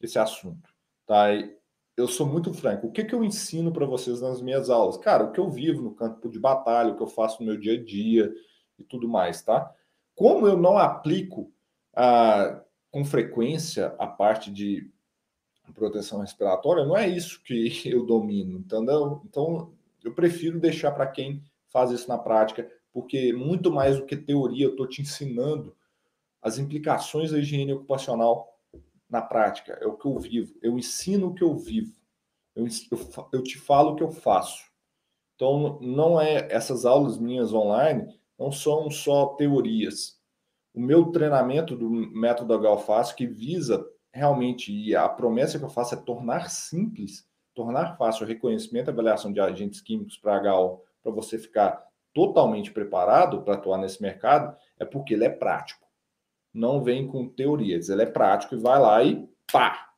[0.00, 0.68] esse assunto,
[1.06, 1.28] tá?
[1.96, 2.86] Eu sou muito franco.
[2.86, 4.96] O que, que eu ensino para vocês nas minhas aulas?
[4.98, 7.58] Cara, o que eu vivo no campo de batalha, o que eu faço no meu
[7.58, 8.32] dia a dia
[8.78, 9.74] e tudo mais, tá?
[10.14, 11.52] Como eu não aplico
[11.96, 14.90] a, com frequência a parte de
[15.72, 19.22] proteção respiratória, não é isso que eu domino, entendeu?
[19.24, 24.16] Então, eu prefiro deixar para quem faz isso na prática, porque muito mais do que
[24.16, 25.76] teoria, eu estou te ensinando
[26.40, 28.58] as implicações da higiene ocupacional
[29.08, 29.78] na prática.
[29.80, 30.54] É o que eu vivo.
[30.62, 31.92] Eu ensino o que eu vivo.
[32.54, 34.68] Eu, eu, eu te falo o que eu faço.
[35.34, 40.18] Então, não é essas aulas minhas online não são só teorias.
[40.72, 43.84] O meu treinamento do método Galfaço, que visa
[44.18, 48.90] realmente, e a promessa que eu faço é tornar simples, tornar fácil o reconhecimento e
[48.90, 54.56] avaliação de agentes químicos para HO, para você ficar totalmente preparado para atuar nesse mercado,
[54.78, 55.86] é porque ele é prático.
[56.52, 59.88] Não vem com teorias, ele é prático e vai lá e pá,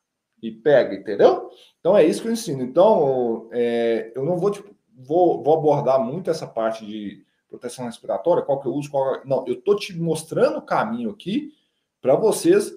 [0.43, 1.51] e pega, entendeu?
[1.79, 2.63] Então é isso que eu ensino.
[2.63, 8.43] Então, é, eu não vou, tipo, vou, vou abordar muito essa parte de proteção respiratória,
[8.43, 9.25] qual que eu uso, qual...
[9.27, 11.53] não, eu tô te mostrando o caminho aqui
[12.01, 12.73] para vocês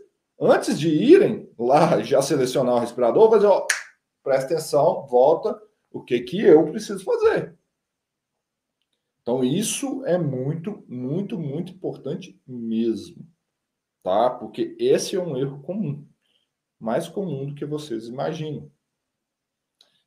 [0.46, 3.66] antes de irem lá já selecionar o respirador, fazer, ó,
[4.24, 5.60] presta atenção, volta,
[5.92, 7.56] o que que eu preciso fazer.
[9.22, 13.26] Então isso é muito, muito, muito importante mesmo,
[14.02, 14.30] tá?
[14.30, 16.06] Porque esse é um erro comum,
[16.80, 18.70] mais comum do que vocês imaginam.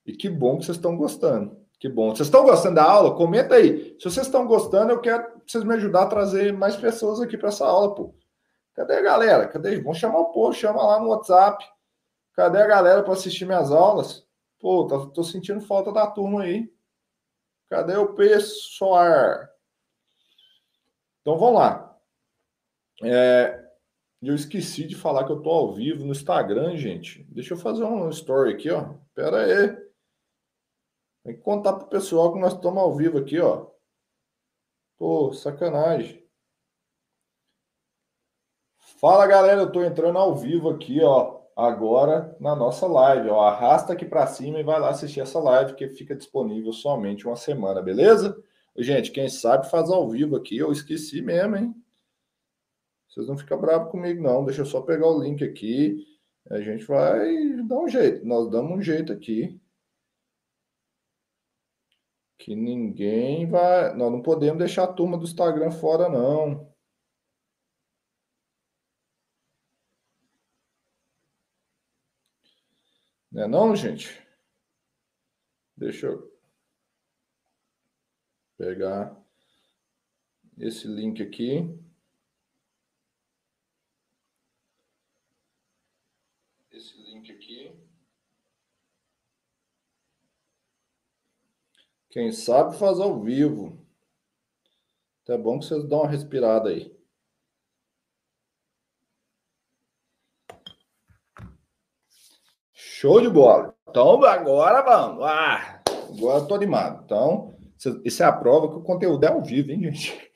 [0.04, 1.56] E que bom que vocês estão gostando.
[1.78, 2.10] Que bom.
[2.14, 3.14] Vocês estão gostando da aula?
[3.14, 3.96] Comenta aí.
[3.98, 7.48] Se vocês estão gostando, eu quero vocês me ajudar a trazer mais pessoas aqui para
[7.48, 8.14] essa aula, pô.
[8.76, 9.48] Cadê a galera?
[9.48, 9.80] Cadê?
[9.80, 11.64] Vamos chamar o povo, chama lá no WhatsApp.
[12.34, 14.28] Cadê a galera para assistir minhas aulas?
[14.60, 16.70] Pô, tô, tô, sentindo falta da turma aí.
[17.70, 19.48] Cadê o pessoal?
[21.22, 21.98] Então vamos lá.
[23.02, 23.66] É,
[24.22, 27.24] eu esqueci de falar que eu tô ao vivo no Instagram, gente.
[27.30, 28.94] Deixa eu fazer um story aqui, ó.
[29.14, 29.68] Pera aí.
[31.24, 33.70] Tem que contar pro pessoal que nós estamos ao vivo aqui, ó.
[34.98, 36.25] Pô, sacanagem.
[38.98, 43.42] Fala, galera, eu tô entrando ao vivo aqui, ó, agora na nossa live, ó.
[43.42, 47.36] Arrasta aqui para cima e vai lá assistir essa live que fica disponível somente uma
[47.36, 48.42] semana, beleza?
[48.78, 51.74] Gente, quem sabe faz ao vivo aqui, eu esqueci mesmo, hein?
[53.08, 54.44] Vocês não ficam bravos comigo, não.
[54.44, 56.04] Deixa eu só pegar o link aqui.
[56.50, 58.26] A gente vai dar um jeito.
[58.26, 59.60] Nós damos um jeito aqui
[62.38, 63.94] que ninguém vai.
[63.94, 66.66] Nós não podemos deixar a turma do Instagram fora, não.
[73.36, 74.26] Não é não, gente?
[75.76, 76.40] Deixa eu
[78.56, 79.14] pegar
[80.56, 81.78] esse link aqui.
[86.72, 87.78] Esse link aqui.
[92.08, 93.86] Quem sabe faz ao vivo.
[95.28, 96.95] É bom que vocês dão uma respirada aí.
[102.98, 103.74] Show de bola.
[103.90, 105.22] Então, agora vamos.
[105.22, 107.02] Ah, agora eu tô animado.
[107.04, 107.54] Então,
[108.02, 110.32] isso é a prova que o conteúdo é ao vivo, hein, gente?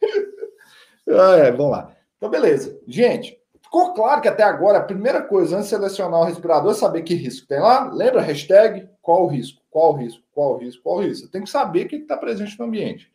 [1.04, 1.96] é, vamos lá.
[2.16, 2.80] Então, beleza.
[2.86, 6.74] Gente, ficou claro que até agora a primeira coisa antes de selecionar o respirador é
[6.74, 7.90] saber que risco tem lá.
[7.92, 8.20] Lembra?
[8.20, 9.60] Hashtag qual o risco?
[9.68, 10.22] Qual o risco?
[10.30, 10.82] Qual o risco?
[10.84, 11.28] Qual o risco?
[11.28, 13.10] Tem que saber o que está presente no ambiente.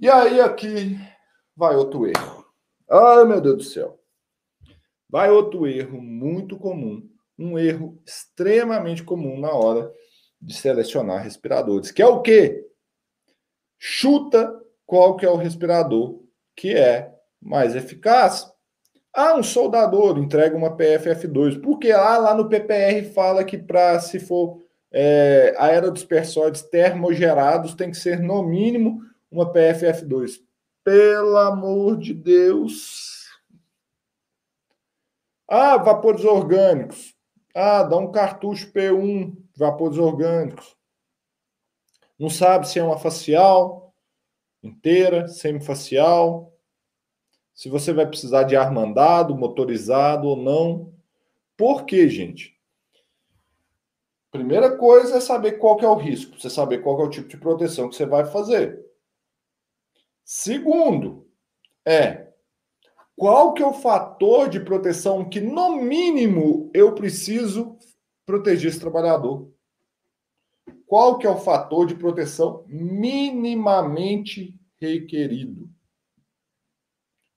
[0.00, 0.98] E aí aqui
[1.54, 2.46] vai outro erro.
[2.90, 4.00] Ai, meu Deus do céu.
[5.10, 7.06] Vai outro erro muito comum.
[7.38, 9.92] Um erro extremamente comum na hora
[10.40, 11.90] de selecionar respiradores.
[11.90, 12.64] Que é o quê?
[13.78, 14.54] Chuta
[14.86, 16.22] qual que é o respirador
[16.56, 18.50] que é mais eficaz.
[19.12, 24.18] Ah, um soldador entrega uma PFF2, porque lá, lá no PPR fala que para se
[24.18, 30.40] for é, aerodispersóides termogerados tem que ser no mínimo uma PFF2.
[30.82, 33.24] Pelo amor de Deus.
[35.48, 37.13] Ah, vapores orgânicos.
[37.54, 40.76] Ah, dá um cartucho P1 de vapores orgânicos.
[42.18, 43.94] Não sabe se é uma facial
[44.62, 46.52] inteira, semifacial,
[47.54, 50.92] se você vai precisar de ar mandado, motorizado ou não.
[51.56, 52.58] Por quê, gente?
[54.30, 57.36] Primeira coisa é saber qual é o risco, você saber qual é o tipo de
[57.36, 58.84] proteção que você vai fazer.
[60.24, 61.28] Segundo,
[61.84, 62.23] é
[63.16, 67.76] qual que é o fator de proteção que no mínimo eu preciso
[68.26, 69.50] proteger esse trabalhador?
[70.86, 75.74] Qual que é o fator de proteção minimamente requerido?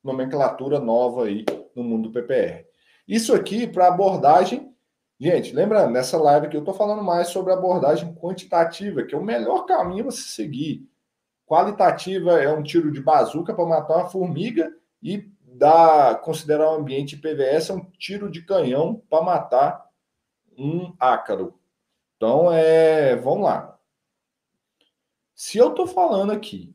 [0.08, 2.66] nomenclatura nova aí no mundo do PPR.
[3.08, 4.74] Isso aqui para abordagem,
[5.20, 9.24] gente, lembrando, nessa live aqui eu estou falando mais sobre abordagem quantitativa, que é o
[9.24, 10.88] melhor caminho você seguir.
[11.46, 17.18] Qualitativa é um tiro de bazuca para matar uma formiga e dá, considerar o ambiente
[17.18, 19.90] PVS é um tiro de canhão para matar
[20.58, 21.60] um ácaro.
[22.16, 23.80] Então, é, vamos lá.
[25.36, 26.74] Se eu estou falando aqui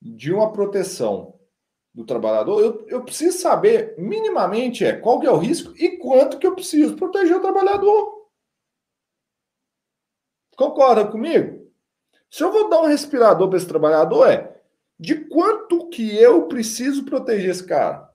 [0.00, 1.38] de uma proteção
[1.94, 6.38] do trabalhador, eu, eu preciso saber minimamente é qual que é o risco e quanto
[6.38, 8.28] que eu preciso proteger o trabalhador.
[10.56, 11.72] Concorda comigo?
[12.30, 14.60] Se eu vou dar um respirador para esse trabalhador, é
[14.98, 18.13] de quanto que eu preciso proteger esse cara?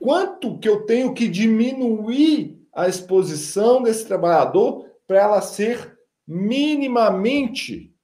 [0.00, 7.94] Quanto que eu tenho que diminuir a exposição desse trabalhador para ela ser minimamente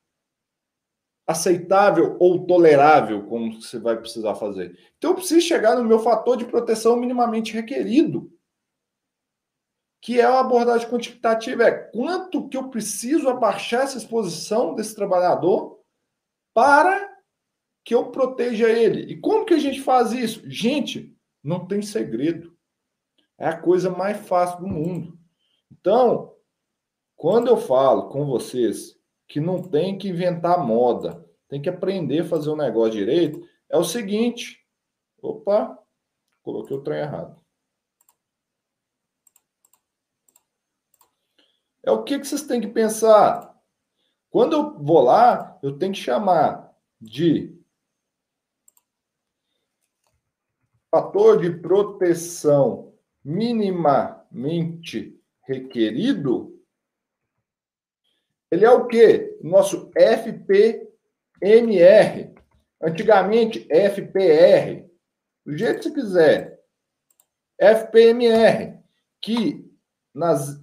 [1.26, 4.78] aceitável ou tolerável, como você vai precisar fazer.
[4.96, 8.30] Então, eu preciso chegar no meu fator de proteção minimamente requerido,
[10.00, 11.64] que é a abordagem quantitativa.
[11.64, 15.80] É quanto que eu preciso abaixar essa exposição desse trabalhador
[16.54, 17.16] para
[17.84, 19.12] que eu proteja ele.
[19.12, 20.48] E como que a gente faz isso?
[20.48, 21.15] Gente,
[21.46, 22.56] não tem segredo.
[23.38, 25.18] É a coisa mais fácil do mundo.
[25.70, 26.34] Então,
[27.14, 32.28] quando eu falo com vocês que não tem que inventar moda, tem que aprender a
[32.28, 34.64] fazer o negócio direito, é o seguinte.
[35.22, 35.78] Opa,
[36.42, 37.40] coloquei o trem errado.
[41.82, 43.54] É o que, que vocês têm que pensar.
[44.28, 47.55] Quando eu vou lá, eu tenho que chamar de
[50.90, 52.92] fator de proteção
[53.24, 56.56] minimamente requerido
[58.50, 59.36] ele é o quê?
[59.42, 60.84] Nosso FPMR.
[62.80, 64.88] Antigamente, FPR.
[65.44, 66.60] Do jeito que você quiser.
[67.58, 68.78] FPMR.
[69.20, 69.68] Que,
[70.14, 70.62] nas,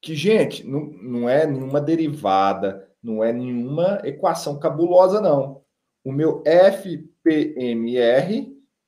[0.00, 5.62] que gente, não, não é nenhuma derivada, não é nenhuma equação cabulosa, não.
[6.02, 7.74] O meu FPMR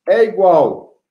[0.09, 1.03] é igual.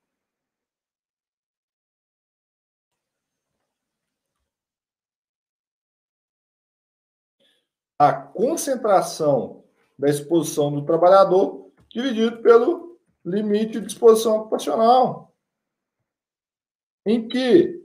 [7.98, 9.64] A concentração
[9.98, 15.34] da exposição do trabalhador dividido pelo limite de exposição ocupacional.
[17.06, 17.82] Em que,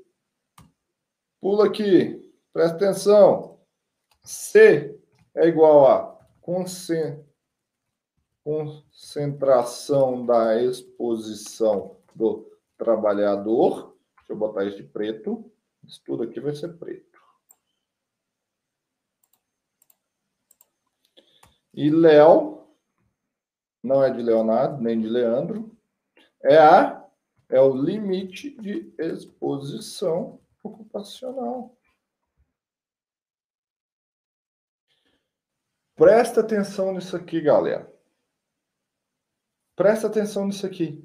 [1.40, 3.60] pula aqui, presta atenção,
[4.22, 4.98] C
[5.34, 7.29] é igual a concentração
[10.26, 13.96] da exposição do trabalhador.
[14.18, 15.50] Deixa eu botar isso de preto.
[15.84, 17.20] Isso tudo aqui vai ser preto.
[21.72, 22.66] E Léo,
[23.82, 25.76] não é de Leonardo, nem de Leandro,
[26.42, 27.00] é a
[27.50, 31.76] é o limite de exposição ocupacional.
[35.96, 37.92] Presta atenção nisso aqui, galera.
[39.80, 41.02] Presta atenção nisso aqui.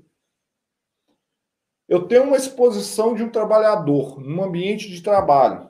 [1.87, 5.69] Eu tenho uma exposição de um trabalhador num ambiente de trabalho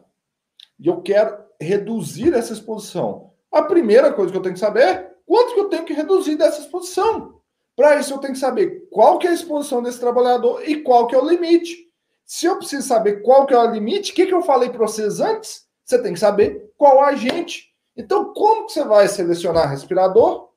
[0.80, 3.32] e eu quero reduzir essa exposição.
[3.51, 6.36] A primeira coisa que eu tenho que saber é quanto que eu tenho que reduzir
[6.36, 7.39] dessa exposição.
[7.76, 11.06] Para isso, eu tenho que saber qual que é a exposição desse trabalhador e qual
[11.06, 11.78] que é o limite.
[12.26, 14.80] Se eu preciso saber qual que é o limite, o que, que eu falei para
[14.80, 15.68] vocês antes?
[15.84, 17.72] Você tem que saber qual agente.
[17.95, 20.49] Então, como que você vai selecionar respirador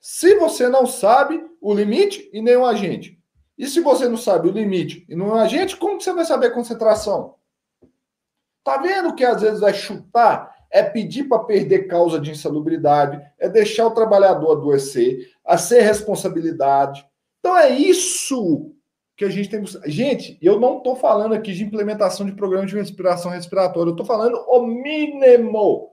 [0.00, 3.18] se você não sabe o limite e nem o agente?
[3.56, 6.24] E se você não sabe o limite e não o agente, como que você vai
[6.24, 7.34] saber a concentração?
[8.62, 13.48] Tá vendo que às vezes vai chutar é pedir para perder causa de insalubridade, é
[13.48, 17.04] deixar o trabalhador adoecer, a ser responsabilidade.
[17.40, 18.74] Então é isso
[19.16, 19.64] que a gente tem.
[19.86, 24.06] Gente, eu não estou falando aqui de implementação de programa de respiração respiratória, eu estou
[24.06, 25.90] falando o mínimo,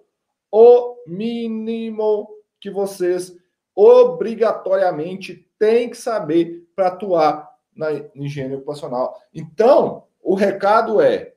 [0.51, 2.27] o mínimo
[2.59, 3.33] que vocês
[3.73, 9.19] obrigatoriamente têm que saber para atuar na higiene ocupacional.
[9.33, 11.33] Então, o recado é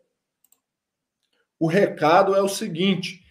[1.58, 3.24] o recado é o seguinte: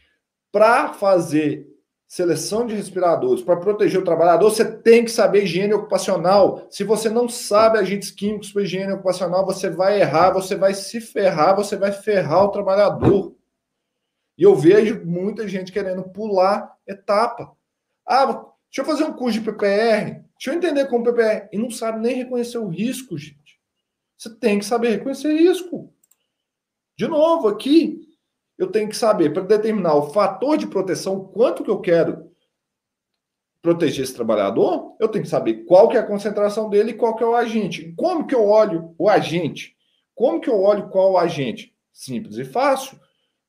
[0.51, 1.67] para fazer
[2.07, 6.65] seleção de respiradores, para proteger o trabalhador, você tem que saber higiene ocupacional.
[6.69, 11.01] Se você não sabe agentes químicos para higiene ocupacional, você vai errar, você vai se
[11.01, 13.35] ferrar, você vai ferrar o trabalhador.
[14.37, 17.51] E eu vejo muita gente querendo pular etapa.
[18.05, 21.49] Ah, deixa eu fazer um curso de PPR, deixa eu entender como PPR.
[21.51, 23.59] E não sabe nem reconhecer o risco, gente.
[24.17, 25.93] Você tem que saber reconhecer risco.
[26.97, 28.01] De novo, aqui,
[28.57, 32.31] eu tenho que saber, para determinar o fator de proteção, quanto que eu quero
[33.61, 37.15] proteger esse trabalhador, eu tenho que saber qual que é a concentração dele e qual
[37.15, 37.93] que é o agente.
[37.95, 39.75] Como que eu olho o agente?
[40.15, 41.75] Como que eu olho qual o agente?
[41.91, 42.99] Simples e fácil.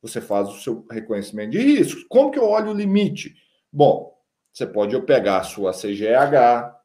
[0.03, 2.05] Você faz o seu reconhecimento de riscos.
[2.09, 3.35] Como que eu olho o limite?
[3.73, 4.15] Bom,
[4.53, 6.78] você pode pegar a sua CGH,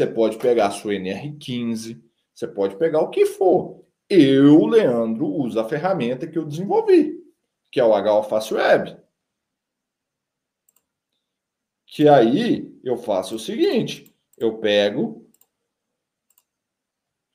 [0.00, 2.02] você pode pegar a sua NR15,
[2.34, 3.80] você pode pegar o que for
[4.10, 7.22] eu, Leandro, uso a ferramenta que eu desenvolvi,
[7.70, 9.00] que é o H-Alface Web.
[11.86, 15.30] Que aí eu faço o seguinte: eu pego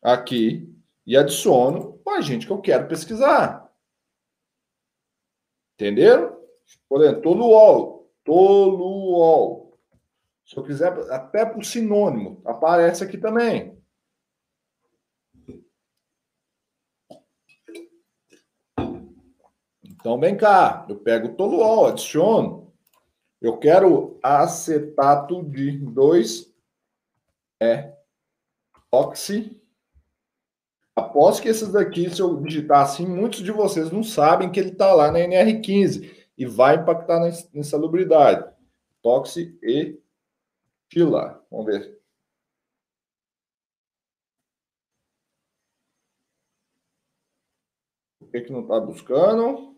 [0.02, 0.70] aqui
[1.06, 3.74] e adiciono o agente que eu quero pesquisar.
[5.76, 6.38] Entenderam?
[6.90, 8.12] Por exemplo, toluol.
[8.24, 9.65] Toluol.
[10.46, 13.76] Se eu quiser, até por sinônimo, aparece aqui também.
[19.84, 22.72] Então, vem cá, eu pego o toluol, adiciono.
[23.42, 26.54] Eu quero acetato de 2
[27.60, 27.96] é
[28.92, 29.60] oxi.
[30.96, 34.70] Após que esses daqui, se eu digitar assim, muitos de vocês não sabem que ele
[34.70, 38.48] está lá na NR15 e vai impactar na insalubridade.
[39.02, 40.00] Toxi e
[40.90, 41.46] fila.
[41.52, 42.00] Vamos ver.
[48.20, 49.74] O que, que não está buscando?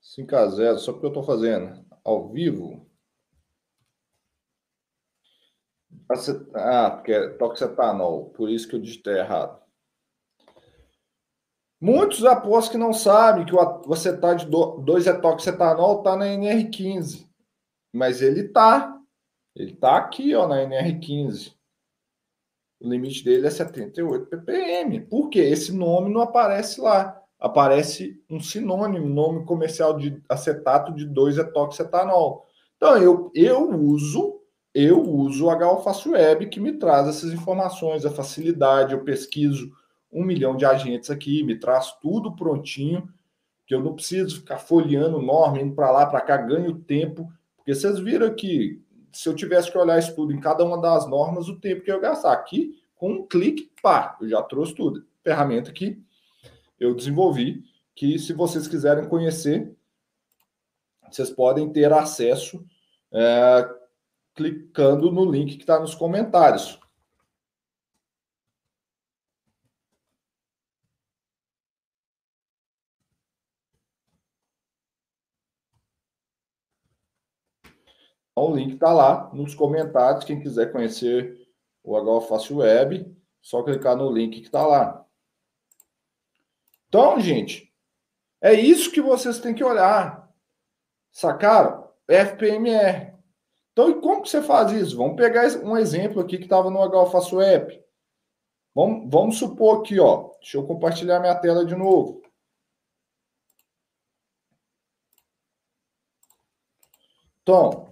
[0.00, 2.86] 5 a 0 só porque eu estou fazendo ao vivo.
[6.54, 9.60] Ah, porque é toxetanol, por isso que eu digitei errado.
[11.80, 17.26] Muitos apostam que não sabem que o acetato de 2-etoxetanol está na NR15.
[17.92, 18.96] Mas ele está.
[19.56, 21.54] Ele está aqui ó, na NR15.
[22.80, 25.00] O limite dele é 78 ppm.
[25.08, 25.40] Por quê?
[25.40, 32.44] Esse nome não aparece lá aparece um sinônimo, nome comercial de acetato de 2-etoxetanol.
[32.76, 34.36] Então, eu, eu uso
[34.72, 39.68] eu uso o H-Alface Web que me traz essas informações, a facilidade, eu pesquiso
[40.12, 43.08] um milhão de agentes aqui, me traz tudo prontinho,
[43.66, 47.74] que eu não preciso ficar folheando norma, indo para lá, para cá, ganho tempo, porque
[47.74, 48.82] vocês viram que
[49.12, 51.90] se eu tivesse que olhar isso tudo em cada uma das normas, o tempo que
[51.90, 55.04] eu gastar aqui, com um clique, pá, eu já trouxe tudo.
[55.22, 56.02] Ferramenta que
[56.78, 57.62] eu desenvolvi,
[57.94, 59.74] que se vocês quiserem conhecer,
[61.10, 62.64] vocês podem ter acesso
[63.12, 63.68] é,
[64.34, 66.78] clicando no link que está nos comentários.
[78.48, 80.24] O link está lá nos comentários.
[80.24, 81.48] Quem quiser conhecer
[81.82, 85.04] o HO Web, só clicar no link que está lá.
[86.88, 87.72] Então, gente,
[88.40, 90.28] é isso que vocês têm que olhar.
[91.10, 91.88] Sacaram?
[92.08, 93.14] FPMR.
[93.72, 94.96] Então, e como que você faz isso?
[94.96, 97.80] Vamos pegar um exemplo aqui que estava no HFaço App.
[98.74, 100.30] Vamos, vamos supor aqui, ó.
[100.40, 102.20] Deixa eu compartilhar minha tela de novo.
[107.42, 107.89] Então,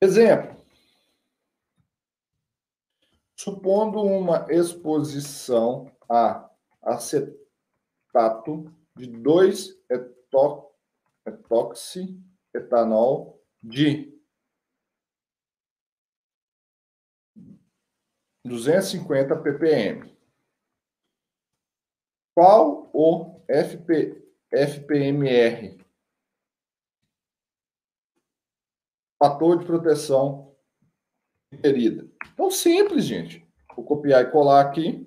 [0.00, 0.58] exemplo.
[3.36, 6.50] Supondo uma exposição a
[6.82, 7.40] acetato
[8.12, 9.78] tato de 2
[11.26, 14.18] etoxietanol de
[18.44, 20.12] 250 ppm.
[22.34, 24.20] Qual o FP,
[24.50, 25.79] FPMR?
[29.20, 30.50] Fator de proteção
[31.58, 32.08] Querida.
[32.32, 33.46] Então, simples, gente.
[33.74, 35.06] Vou copiar e colar aqui.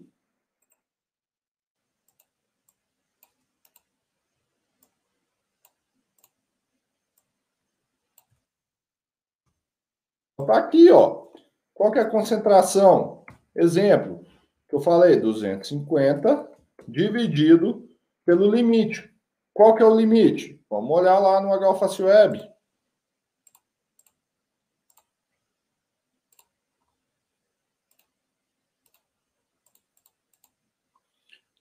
[10.39, 11.27] Está aqui, ó.
[11.73, 13.23] Qual que é a concentração?
[13.55, 14.23] Exemplo,
[14.67, 16.51] que eu falei, 250
[16.87, 17.89] dividido
[18.25, 19.09] pelo limite.
[19.53, 20.61] Qual que é o limite?
[20.69, 22.03] Vamos olhar lá no HFACE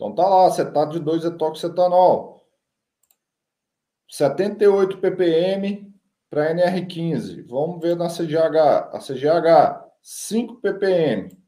[0.03, 2.45] Então tá lá, acetato de 2-etoxetanol.
[4.11, 5.95] 78 ppm
[6.29, 7.47] para NR15.
[7.47, 8.91] Vamos ver na CGH.
[8.93, 11.39] A CGH, 5 ppm.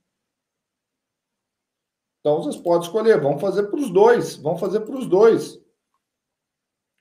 [2.20, 3.20] Então vocês podem escolher.
[3.20, 4.36] Vamos fazer para os dois.
[4.36, 5.60] Vamos fazer para os dois.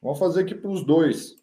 [0.02, 1.36] Vamos fazer aqui para os dois.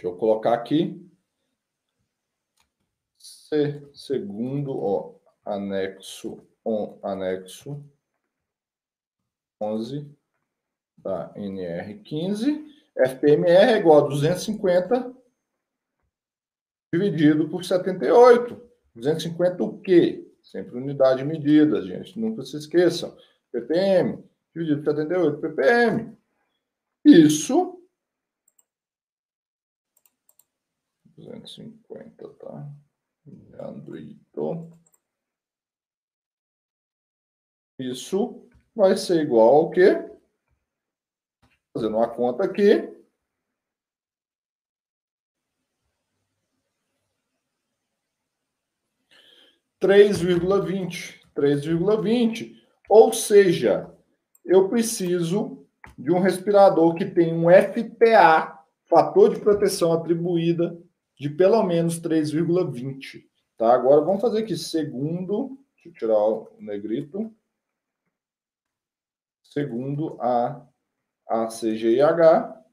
[0.00, 0.98] Deixa eu colocar aqui.
[3.18, 7.84] C, segundo, ó, anexo, on, anexo
[9.60, 10.10] 11
[10.96, 12.64] da NR15.
[12.96, 15.14] FPMR é igual a 250
[16.90, 18.58] dividido por 78.
[18.94, 20.26] 250 o quê?
[20.42, 22.18] Sempre unidade de medida, gente.
[22.18, 23.14] Nunca se esqueçam.
[23.52, 24.24] ppm
[24.54, 26.16] dividido por 78 ppm.
[27.04, 27.79] Isso
[31.40, 32.68] 250, tá?
[33.60, 34.78] Androito.
[37.78, 40.10] Isso vai ser igual ao quê?
[41.72, 42.96] Fazendo uma conta aqui.
[49.78, 53.90] Três vírgula vinte, três vírgula vinte, ou seja,
[54.44, 55.66] eu preciso
[55.96, 60.78] de um respirador que tem um FPA, fator de proteção atribuída
[61.20, 63.28] de pelo menos 3,20.
[63.58, 63.74] Tá?
[63.74, 67.30] Agora vamos fazer aqui segundo, deixa eu tirar o negrito,
[69.42, 70.66] segundo a,
[71.28, 72.64] a CGIH.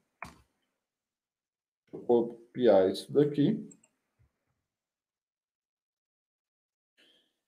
[1.92, 3.68] Eu copiar isso daqui.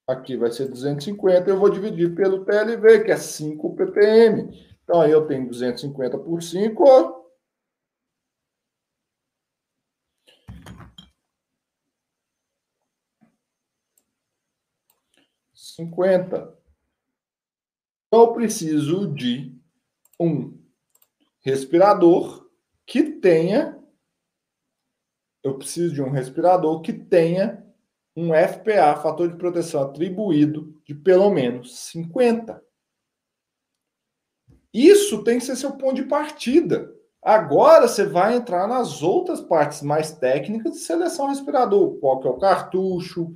[0.05, 4.51] Aqui vai ser 250, eu vou dividir pelo TLV, que é 5 ppm.
[4.83, 7.20] Então, aí eu tenho 250 por 5,
[15.61, 16.57] 50.
[18.07, 19.55] Então, eu preciso de
[20.19, 20.59] um
[21.41, 22.49] respirador
[22.85, 23.79] que tenha.
[25.43, 27.65] Eu preciso de um respirador que tenha
[28.15, 32.61] um FPA, fator de proteção atribuído, de pelo menos 50.
[34.73, 36.93] Isso tem que ser seu ponto de partida.
[37.21, 41.99] Agora você vai entrar nas outras partes mais técnicas de seleção respirador.
[41.99, 43.33] Qual que é o cartucho,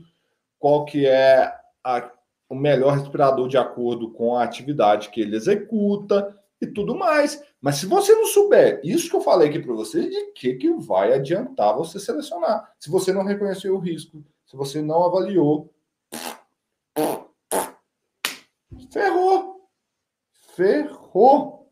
[0.57, 1.53] qual que é
[1.83, 2.14] a
[2.55, 7.43] o melhor respirador de acordo com a atividade que ele executa e tudo mais.
[7.61, 10.71] Mas se você não souber isso que eu falei aqui para você, de que, que
[10.73, 12.71] vai adiantar você selecionar?
[12.79, 15.73] Se você não reconheceu o risco, se você não avaliou,
[18.91, 19.69] ferrou.
[20.55, 21.69] Ferrou.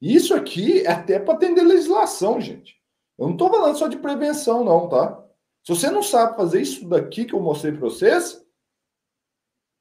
[0.00, 2.76] Isso aqui é até para atender legislação, gente.
[3.18, 5.24] Eu não estou falando só de prevenção, não, tá?
[5.64, 8.40] Se você não sabe fazer isso daqui que eu mostrei para vocês,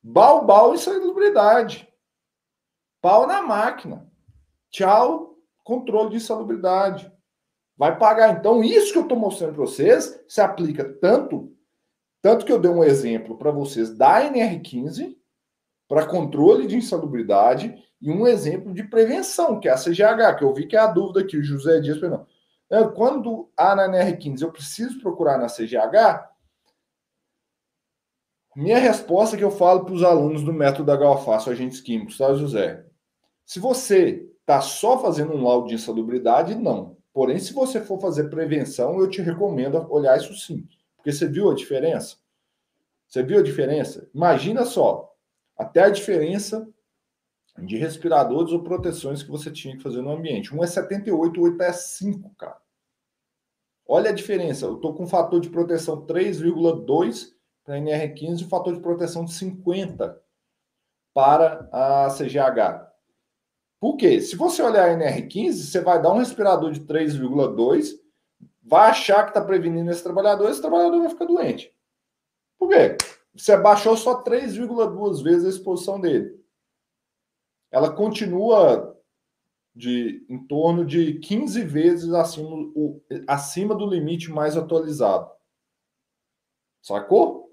[0.09, 1.85] Balbal insalubridade.
[3.01, 4.09] Pau na máquina.
[4.69, 7.11] Tchau, controle de insalubridade.
[7.77, 8.37] Vai pagar.
[8.37, 11.53] Então, isso que eu estou mostrando para vocês se aplica tanto,
[12.21, 15.15] tanto que eu dei um exemplo para vocês da NR15,
[15.89, 20.53] para controle de insalubridade, e um exemplo de prevenção, que é a CGH, que eu
[20.53, 22.25] vi que é a dúvida aqui, o José Dias não.
[22.95, 26.29] Quando há na NR15 eu preciso procurar na CGH,
[28.57, 32.17] minha resposta é que eu falo para os alunos do método da Galfaço, agentes químicos,
[32.17, 32.83] tá, José?
[33.45, 36.97] Se você está só fazendo um laudo de insalubridade, não.
[37.13, 40.67] Porém, se você for fazer prevenção, eu te recomendo olhar isso sim.
[40.95, 42.17] Porque você viu a diferença?
[43.07, 44.09] Você viu a diferença?
[44.11, 45.13] Imagina só,
[45.55, 46.67] até a diferença
[47.59, 50.55] de respiradores ou proteções que você tinha que fazer no ambiente.
[50.55, 52.57] Um é 78, o outro é 5, cara.
[53.87, 54.65] Olha a diferença.
[54.65, 57.36] Eu estou com um fator de proteção 3,2
[57.67, 60.23] para a NR15 o fator de proteção de 50
[61.13, 62.87] para a CGH.
[63.77, 64.21] Por quê?
[64.21, 67.89] Se você olhar a NR15, você vai dar um respirador de 3,2,
[68.63, 71.75] vai achar que está prevenindo esse trabalhador, esse trabalhador vai ficar doente.
[72.57, 72.97] Por quê?
[73.35, 76.41] Você abaixou só 3,2 vezes a exposição dele.
[77.69, 78.97] Ela continua
[79.75, 85.29] de em torno de 15 vezes acima, o, acima do limite mais atualizado.
[86.81, 87.46] Sacou?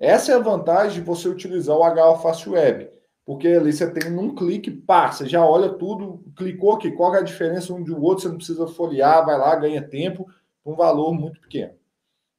[0.00, 2.90] Essa é a vantagem de você utilizar o HO Fast Web.
[3.26, 7.18] Porque ali você tem num clique, pá, você já olha tudo, clicou aqui, qual é
[7.18, 10.26] a diferença um do outro, você não precisa folhear, vai lá, ganha tempo,
[10.64, 11.78] um valor muito pequeno.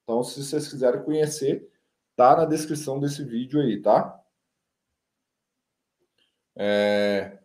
[0.03, 1.71] Então, se vocês quiserem conhecer,
[2.15, 4.19] tá na descrição desse vídeo aí, tá?
[6.55, 7.37] É...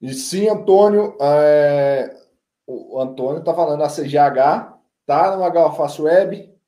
[0.00, 2.16] E sim, Antônio, é...
[2.66, 4.74] o Antônio tá falando a CGH,
[5.06, 6.58] tá no HFAS Web?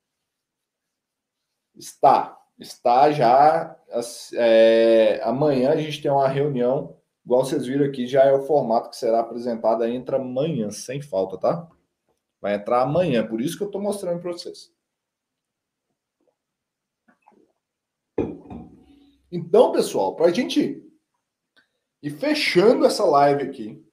[1.74, 3.76] Está, está já.
[4.34, 5.20] É...
[5.24, 8.96] Amanhã a gente tem uma reunião, igual vocês viram aqui, já é o formato que
[8.96, 11.68] será apresentado entra amanhã, sem falta, tá?
[12.40, 14.72] Vai entrar amanhã, por isso que eu estou mostrando para vocês.
[19.32, 20.84] Então, pessoal, para a gente
[22.02, 23.84] ir fechando essa live aqui,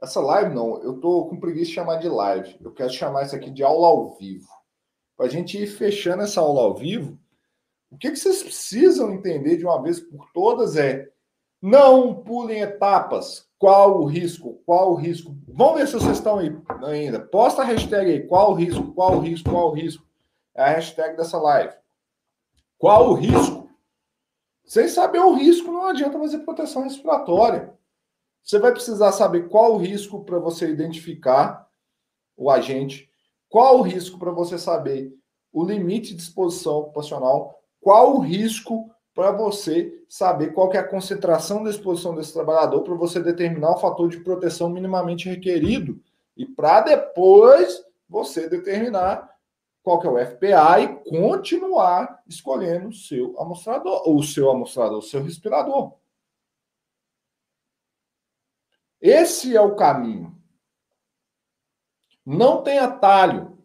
[0.00, 3.34] essa live não, eu tô com preguiça de chamar de live, eu quero chamar isso
[3.34, 4.48] aqui de aula ao vivo.
[5.16, 7.18] Para a gente ir fechando essa aula ao vivo,
[7.90, 11.10] o que, que vocês precisam entender de uma vez por todas é
[11.60, 13.48] não pulem etapas.
[13.58, 14.62] Qual o risco?
[14.64, 15.36] Qual o risco?
[15.48, 17.18] Vamos ver se vocês estão aí ainda.
[17.18, 18.26] Posta a hashtag aí.
[18.26, 18.92] Qual o risco?
[18.92, 19.50] Qual o risco?
[19.50, 20.06] Qual o risco?
[20.54, 21.74] É a hashtag dessa live.
[22.78, 23.68] Qual o risco?
[24.64, 27.72] Sem saber o risco, não adianta fazer proteção respiratória.
[28.42, 31.68] Você vai precisar saber qual o risco para você identificar
[32.36, 33.10] o agente,
[33.48, 35.12] qual o risco para você saber
[35.52, 41.64] o limite de exposição ocupacional, qual o risco para você saber qual é a concentração
[41.64, 46.00] da exposição desse trabalhador, para você determinar o fator de proteção minimamente requerido
[46.36, 49.28] e para depois você determinar
[49.82, 55.02] qual que é o FPA e continuar escolhendo o seu amostrador, o seu amostrador, o
[55.02, 55.94] seu respirador.
[59.00, 60.36] Esse é o caminho.
[62.24, 63.58] Não tem atalho,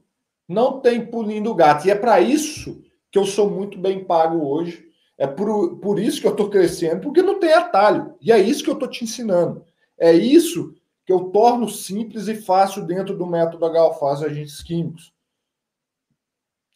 [0.47, 1.87] não tem pulinho do gato.
[1.87, 2.82] E é para isso
[3.13, 4.89] que eu sou muito bem pago hoje.
[5.15, 8.15] É por, por isso que eu estou crescendo, porque não tem atalho.
[8.19, 9.63] E é isso que eu estou te ensinando.
[9.95, 10.73] É isso
[11.05, 15.13] que eu torno simples e fácil dentro do método HFAS Agentes Químicos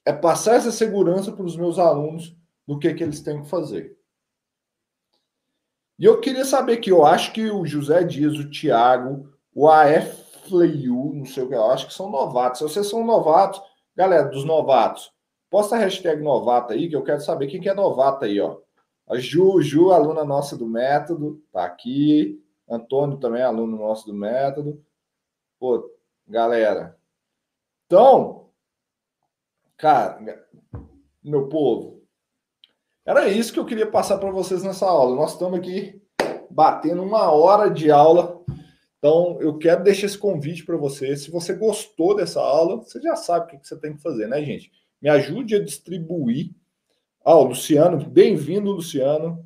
[0.05, 2.33] é passar essa segurança para os meus alunos
[2.65, 3.97] do que, que eles têm que fazer.
[5.99, 10.27] E eu queria saber que eu acho que o José Dias, o Thiago, o AF
[10.49, 12.59] não sei o que, eu acho que são novatos.
[12.59, 13.61] Se vocês são novatos,
[13.93, 15.11] galera, dos novatos,
[15.49, 18.59] posta a hashtag novato aí, que eu quero saber quem que é novato aí, ó.
[19.07, 22.43] A Ju, Ju, aluna nossa do método, tá aqui.
[22.69, 24.83] Antônio também, aluno nosso do método.
[25.57, 25.89] Pô,
[26.27, 26.97] galera.
[27.85, 28.47] Então,
[29.77, 30.43] Cara,
[31.23, 32.01] meu povo,
[33.05, 35.15] era isso que eu queria passar para vocês nessa aula.
[35.15, 36.01] Nós estamos aqui
[36.49, 38.43] batendo uma hora de aula.
[38.97, 41.15] Então, eu quero deixar esse convite para você.
[41.15, 44.41] Se você gostou dessa aula, você já sabe o que você tem que fazer, né,
[44.43, 44.71] gente?
[45.01, 46.51] Me ajude a distribuir.
[47.23, 49.45] Ah, o Luciano, bem-vindo, Luciano.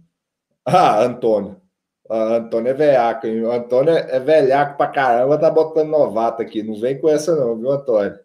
[0.65, 1.61] Ah, Antônio.
[2.09, 3.43] Ah, Antônio é velhaco, hein?
[3.43, 6.63] O Antônio é velhaco pra caramba, tá botando novato aqui.
[6.63, 8.17] Não vem com essa, não, viu, Antônio?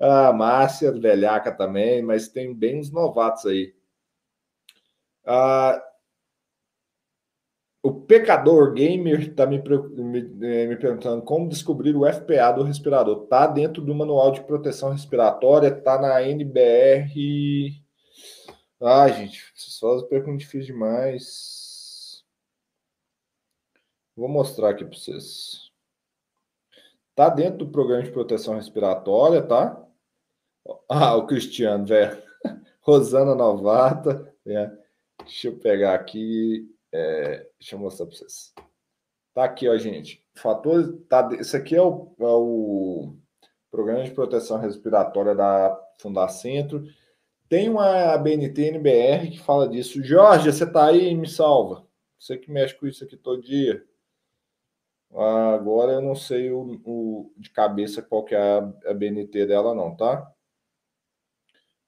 [0.00, 3.74] A Márcia, velhaca também, mas tem bem uns novatos aí.
[5.26, 5.82] Ah,
[7.82, 13.26] o Pecador Gamer está me, me, eh, me, perguntando como descobrir o FPA do respirador.
[13.26, 17.82] Tá dentro do manual de proteção respiratória, tá na NBR.
[18.80, 22.24] Ah, gente, só as perguntas difíceis demais.
[24.14, 25.72] Vou mostrar aqui para vocês.
[27.16, 29.84] Tá dentro do programa de proteção respiratória, tá?
[30.88, 32.22] Ah, o Cristiano, velho.
[32.80, 34.32] Rosana Novata.
[34.46, 34.70] É.
[35.24, 36.72] Deixa eu pegar aqui.
[36.92, 38.52] É, deixa eu mostrar para vocês.
[39.34, 40.24] Tá aqui, ó, gente.
[40.34, 40.98] Fator.
[41.08, 43.16] Tá, esse aqui é o, é o
[43.70, 46.84] Programa de Proteção Respiratória da Fundacentro.
[47.48, 50.02] Tem uma BNT NBR que fala disso.
[50.02, 51.14] Jorge, você tá aí?
[51.14, 51.86] Me salva.
[52.18, 53.84] Você que mexe com isso aqui todo dia.
[55.10, 59.74] Agora eu não sei o, o de cabeça qual que é a, a BNT dela,
[59.74, 60.32] não, tá?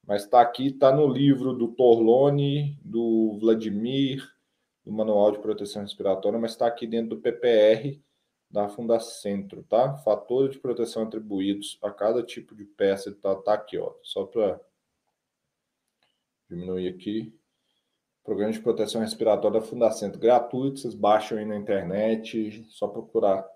[0.06, 4.22] mas está aqui, está no livro do Torlone, do Vladimir,
[4.84, 8.00] do Manual de Proteção Respiratória, mas está aqui dentro do PPR
[8.50, 9.96] da Fundacentro, tá?
[9.96, 14.60] Fatores de proteção atribuídos a cada tipo de peça, tá, tá aqui, ó, só para
[16.48, 17.34] diminuir aqui.
[18.22, 23.46] Programa de proteção respiratória da Fundacentro, gratuito, vocês baixam aí na internet, só procurar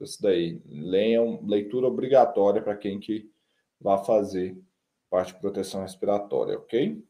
[0.00, 0.60] isso daí.
[0.66, 3.32] Leiam, leitura obrigatória para quem que
[3.80, 4.56] vai fazer
[5.08, 7.02] parte de proteção respiratória, ok?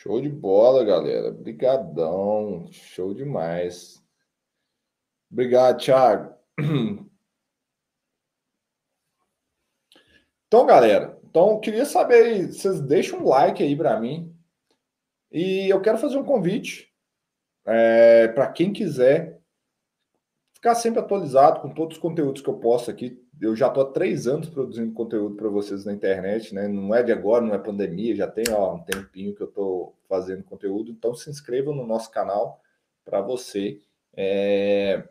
[0.00, 1.30] Show de bola, galera.
[1.30, 2.68] Obrigadão.
[2.70, 4.00] Show demais.
[5.30, 6.34] Obrigado, Thiago.
[10.50, 14.34] Então, galera, então queria saber, vocês deixam um like aí para mim.
[15.30, 16.90] E eu quero fazer um convite
[17.66, 19.38] é, para quem quiser
[20.54, 23.22] ficar sempre atualizado com todos os conteúdos que eu posto aqui.
[23.40, 26.66] Eu já estou há três anos produzindo conteúdo para vocês na internet, né?
[26.66, 29.94] Não é de agora, não é pandemia, já tem ó, um tempinho que eu estou
[30.08, 30.90] fazendo conteúdo.
[30.90, 32.60] Então se inscrevam no nosso canal
[33.04, 33.80] para você
[34.14, 35.08] é,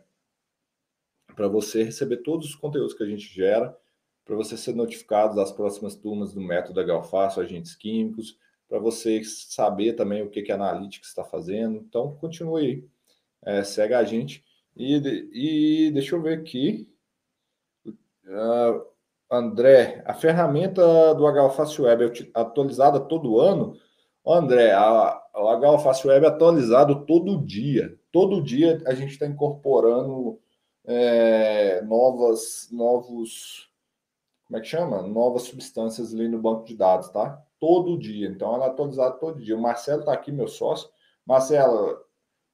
[1.34, 3.76] para você receber todos os conteúdos que a gente gera,
[4.24, 8.36] para você ser notificado das próximas turmas do método Galfaço, agentes químicos,
[8.68, 11.78] para você saber também o que, que a Analytics está fazendo.
[11.78, 12.84] Então continue aí,
[13.42, 14.44] é, segue a gente.
[14.76, 14.96] E,
[15.32, 16.92] e deixa eu ver aqui.
[18.28, 18.84] Uh,
[19.30, 23.74] André, a ferramenta do HFácil Web é atualizada todo ano?
[24.26, 27.98] André, a, o HFácil Web é atualizado todo dia.
[28.12, 30.38] Todo dia a gente está incorporando
[30.84, 33.70] é, novas, novos,
[34.46, 35.02] como é que chama?
[35.02, 37.42] Novas substâncias ali no banco de dados, tá?
[37.58, 38.28] Todo dia.
[38.28, 39.56] Então ela é atualizada todo dia.
[39.56, 40.88] O Marcelo está aqui, meu sócio.
[41.26, 41.98] Marcelo,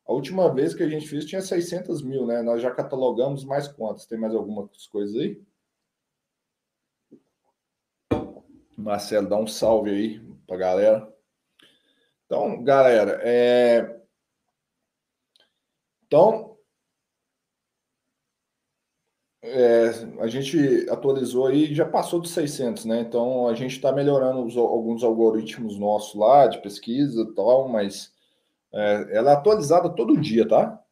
[0.07, 2.43] a última vez que a gente fez tinha 600 mil, né?
[2.43, 4.07] Nós já catalogamos mais quantas?
[4.07, 5.41] Tem mais algumas coisas aí?
[8.77, 11.13] Marcelo, dá um salve aí pra galera.
[12.27, 14.01] Então, galera, é...
[16.07, 16.57] Então,
[19.43, 23.01] é, a gente atualizou aí já passou dos 600, né?
[23.01, 28.13] Então, a gente está melhorando os, alguns algoritmos nossos lá de pesquisa e tal, mas
[28.73, 30.83] é, ela é atualizada todo dia, tá?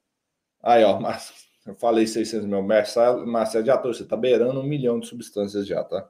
[0.63, 1.33] Aí, ó, mas,
[1.67, 2.63] eu falei 600 mil.
[2.63, 6.09] Marcelo, Marcelo já trouxe, tá beirando um milhão de substâncias já, tá?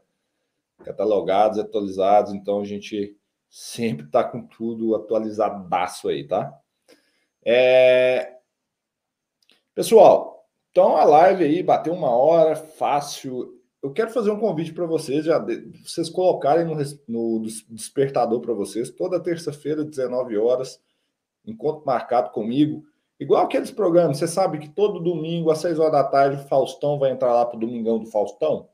[0.82, 3.16] Catalogados, atualizados, então a gente
[3.48, 6.52] sempre tá com tudo atualizadaço aí, tá?
[7.44, 8.36] É...
[9.74, 13.60] Pessoal, então a live aí bateu uma hora, fácil.
[13.82, 15.44] Eu quero fazer um convite para vocês, já
[15.84, 16.76] vocês colocarem no,
[17.08, 20.80] no despertador para vocês, toda terça-feira, 19 horas
[21.44, 22.84] encontro marcado comigo.
[23.18, 26.98] Igual aqueles programas, você sabe que todo domingo, às 6 horas da tarde, o Faustão
[26.98, 28.68] vai entrar lá para o Domingão do Faustão.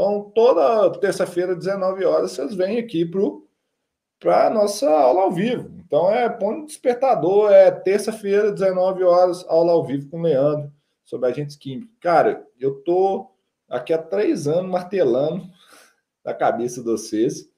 [0.00, 3.04] Então, toda terça-feira, 19 horas, vocês vêm aqui
[4.18, 5.70] para a nossa aula ao vivo.
[5.76, 10.72] Então, é põe despertador, é terça-feira, 19 horas, aula ao vivo com o Leandro,
[11.04, 11.94] sobre agentes químicos.
[12.00, 13.30] Cara, eu tô
[13.68, 15.46] aqui há três anos martelando
[16.24, 17.50] na cabeça de vocês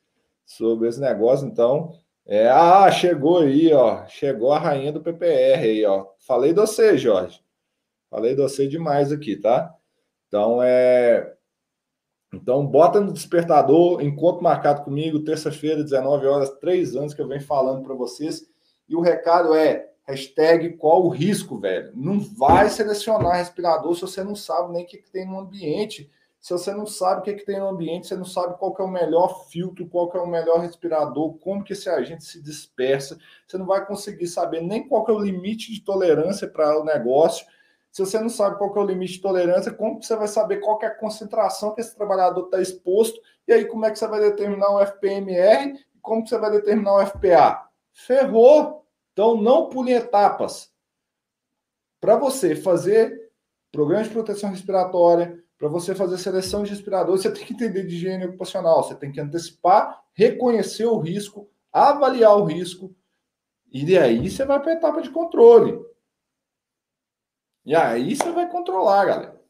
[0.44, 4.04] sobre esse negócio, então é, ah, chegou aí, ó.
[4.08, 6.08] Chegou a rainha do PPR aí, ó.
[6.18, 7.40] Falei de você, Jorge.
[8.10, 9.72] Falei de você demais aqui, tá?
[10.26, 11.36] Então, é.
[12.32, 17.42] Então, bota no despertador, encontro marcado comigo, terça-feira, 19 horas, três anos que eu venho
[17.42, 18.46] falando para vocês.
[18.88, 21.92] E o recado é: hashtag qual o risco, velho?
[21.94, 26.10] Não vai selecionar respirador se você não sabe nem o que, que tem no ambiente
[26.42, 28.82] se você não sabe o que, que tem no ambiente, você não sabe qual é
[28.82, 33.16] o melhor filtro, qual é o melhor respirador, como que esse agente se dispersa,
[33.46, 37.46] você não vai conseguir saber nem qual é o limite de tolerância para o negócio.
[37.92, 40.80] Se você não sabe qual é o limite de tolerância, como você vai saber qual
[40.82, 43.20] é a concentração que esse trabalhador está exposto?
[43.46, 45.78] E aí, como é que você vai determinar o FPMR?
[46.00, 47.68] Como você vai determinar o FPA?
[47.92, 48.86] Ferrou!
[49.12, 50.72] Então, não pule etapas.
[52.00, 53.30] Para você fazer
[53.70, 57.94] programa de proteção respiratória, para você fazer seleção de respiradores, você tem que entender de
[57.94, 62.94] higiene ocupacional, você tem que antecipar, reconhecer o risco, avaliar o risco,
[63.70, 65.78] e aí você vai para a etapa de controle.
[67.64, 69.40] E aí você vai controlar, galera.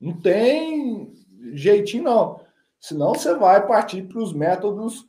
[0.00, 1.12] Não tem
[1.54, 2.40] jeitinho, não.
[2.80, 5.06] Senão você vai partir para os métodos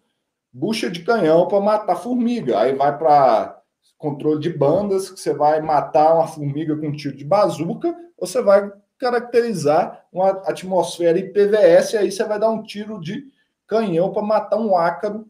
[0.51, 2.59] bucha de canhão para matar formiga.
[2.59, 3.59] Aí vai para
[3.97, 8.28] controle de bandas, que você vai matar uma formiga com um tiro de bazuca, ou
[8.28, 13.26] você vai caracterizar uma atmosfera IPVS, e aí você vai dar um tiro de
[13.66, 15.26] canhão para matar um ácaro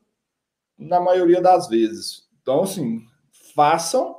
[0.77, 2.27] na maioria das vezes.
[2.41, 3.01] Então, assim,
[3.55, 4.17] façam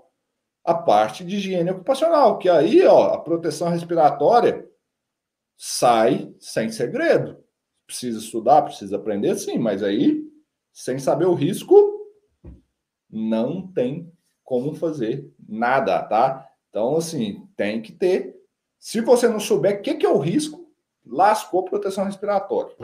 [0.64, 4.66] a parte de higiene ocupacional, que aí, ó, a proteção respiratória
[5.56, 7.42] sai sem segredo.
[7.86, 10.22] Precisa estudar, precisa aprender, sim, mas aí,
[10.72, 11.74] sem saber o risco,
[13.10, 14.10] não tem
[14.42, 16.48] como fazer nada, tá?
[16.70, 18.34] Então, assim, tem que ter
[18.78, 20.70] se você não souber o que, que é o risco,
[21.06, 22.76] lascou proteção respiratória.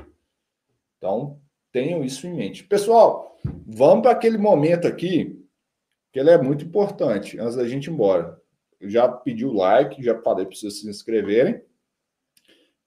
[0.97, 1.39] Então,
[1.71, 2.65] tenham isso em mente.
[2.65, 5.40] Pessoal, vamos para aquele momento aqui,
[6.13, 8.41] que ele é muito importante, antes da gente ir embora.
[8.81, 11.63] Eu já pedi o like, já falei para vocês se inscreverem.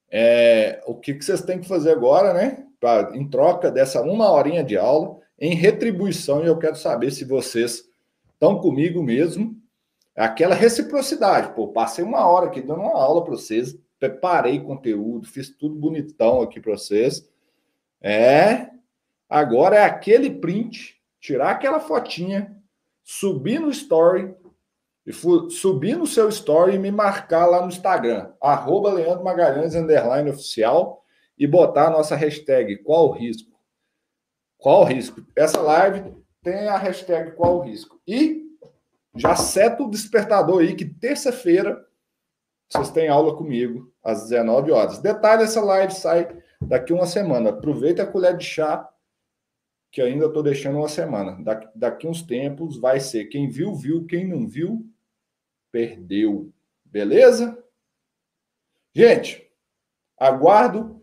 [0.10, 2.66] É, o que, que vocês têm que fazer agora, né?
[2.80, 7.26] Pra, em troca dessa uma horinha de aula, em retribuição, e eu quero saber se
[7.26, 7.88] vocês
[8.32, 9.56] estão comigo mesmo.
[10.16, 11.54] Aquela reciprocidade.
[11.56, 16.42] Pô, passei uma hora aqui dando uma aula para vocês, preparei conteúdo, fiz tudo bonitão
[16.42, 17.28] aqui para vocês.
[18.02, 18.70] É,
[19.30, 22.56] agora é aquele print, tirar aquela fotinha,
[23.04, 24.36] subir no story,
[25.06, 30.30] e subir no seu story e me marcar lá no Instagram, arroba Leandro Magalhães, underline
[30.30, 31.04] oficial,
[31.38, 33.52] e botar a nossa hashtag qual o risco.
[34.58, 35.22] Qual o risco?
[35.36, 38.00] Essa live tem a hashtag qual o risco.
[38.08, 38.44] E
[39.16, 41.84] já seta o despertador aí que terça-feira
[42.70, 44.98] vocês têm aula comigo às 19 horas.
[44.98, 46.28] Detalhe, essa live sai
[46.60, 47.52] daqui uma semana.
[47.52, 48.90] Aproveita a colher de chá
[49.94, 51.38] que ainda estou deixando uma semana.
[51.44, 54.84] Daqui, daqui uns tempos vai ser quem viu, viu, quem não viu,
[55.72, 56.52] perdeu.
[56.84, 57.64] Beleza?
[58.92, 59.48] Gente,
[60.18, 61.00] aguardo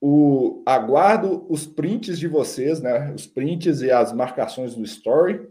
[0.00, 3.12] o aguardo os prints de vocês, né?
[3.12, 5.48] Os prints e as marcações do story.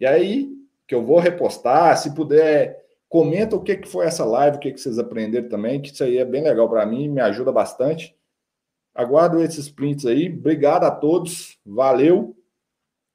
[0.00, 0.52] E aí
[0.88, 4.72] que eu vou repostar, se puder, comenta o que que foi essa live, o que
[4.72, 8.16] que vocês aprenderam também, que isso aí é bem legal para mim, me ajuda bastante.
[8.94, 10.28] Aguardo esses prints aí.
[10.28, 11.58] Obrigado a todos.
[11.64, 12.36] Valeu.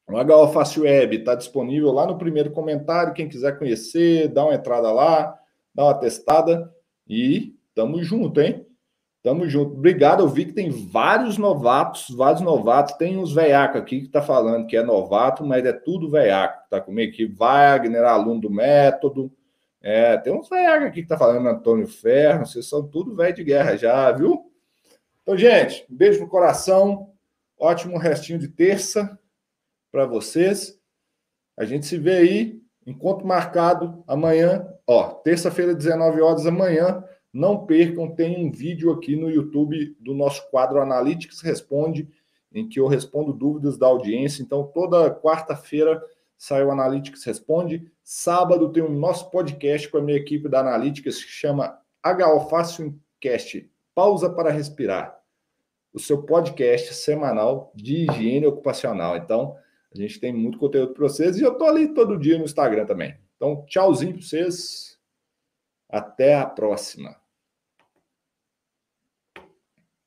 [0.08, 3.12] O HO Fácil Web está disponível lá no primeiro comentário.
[3.12, 5.38] Quem quiser conhecer, dá uma entrada lá,
[5.74, 6.72] dá uma testada
[7.06, 8.66] e tamo junto, hein?
[9.22, 9.74] Tamo junto.
[9.74, 10.22] Obrigado.
[10.22, 12.94] Eu vi que tem vários novatos, vários novatos.
[12.94, 16.62] Tem uns veiacos aqui que tá falando que é novato, mas é tudo veiaco.
[16.70, 17.26] Tá comigo aqui.
[17.26, 19.30] Wagner, aluno do método.
[19.82, 22.46] É, tem uns veiacos aqui que tá falando Antônio Ferro.
[22.46, 24.48] Vocês são tudo velho de guerra já, viu?
[25.28, 27.12] Então, gente, um beijo no coração.
[27.58, 29.18] Ótimo restinho de terça
[29.92, 30.80] para vocês.
[31.54, 32.62] A gente se vê aí.
[32.86, 34.66] Encontro marcado amanhã.
[34.86, 37.04] Ó, terça-feira, 19 horas amanhã.
[37.30, 42.08] Não percam, tem um vídeo aqui no YouTube do nosso quadro Analytics Responde,
[42.50, 44.42] em que eu respondo dúvidas da audiência.
[44.42, 46.02] Então, toda quarta-feira
[46.38, 47.92] sai o Analytics Responde.
[48.02, 52.98] Sábado tem o nosso podcast com a minha equipe da Analytics, que chama HO Fácil
[53.20, 55.17] Cast Pausa para Respirar.
[55.98, 59.16] O seu podcast semanal de higiene ocupacional.
[59.16, 59.56] Então,
[59.92, 62.86] a gente tem muito conteúdo para vocês e eu estou ali todo dia no Instagram
[62.86, 63.18] também.
[63.34, 64.96] Então, tchauzinho para vocês.
[65.88, 67.16] Até a próxima.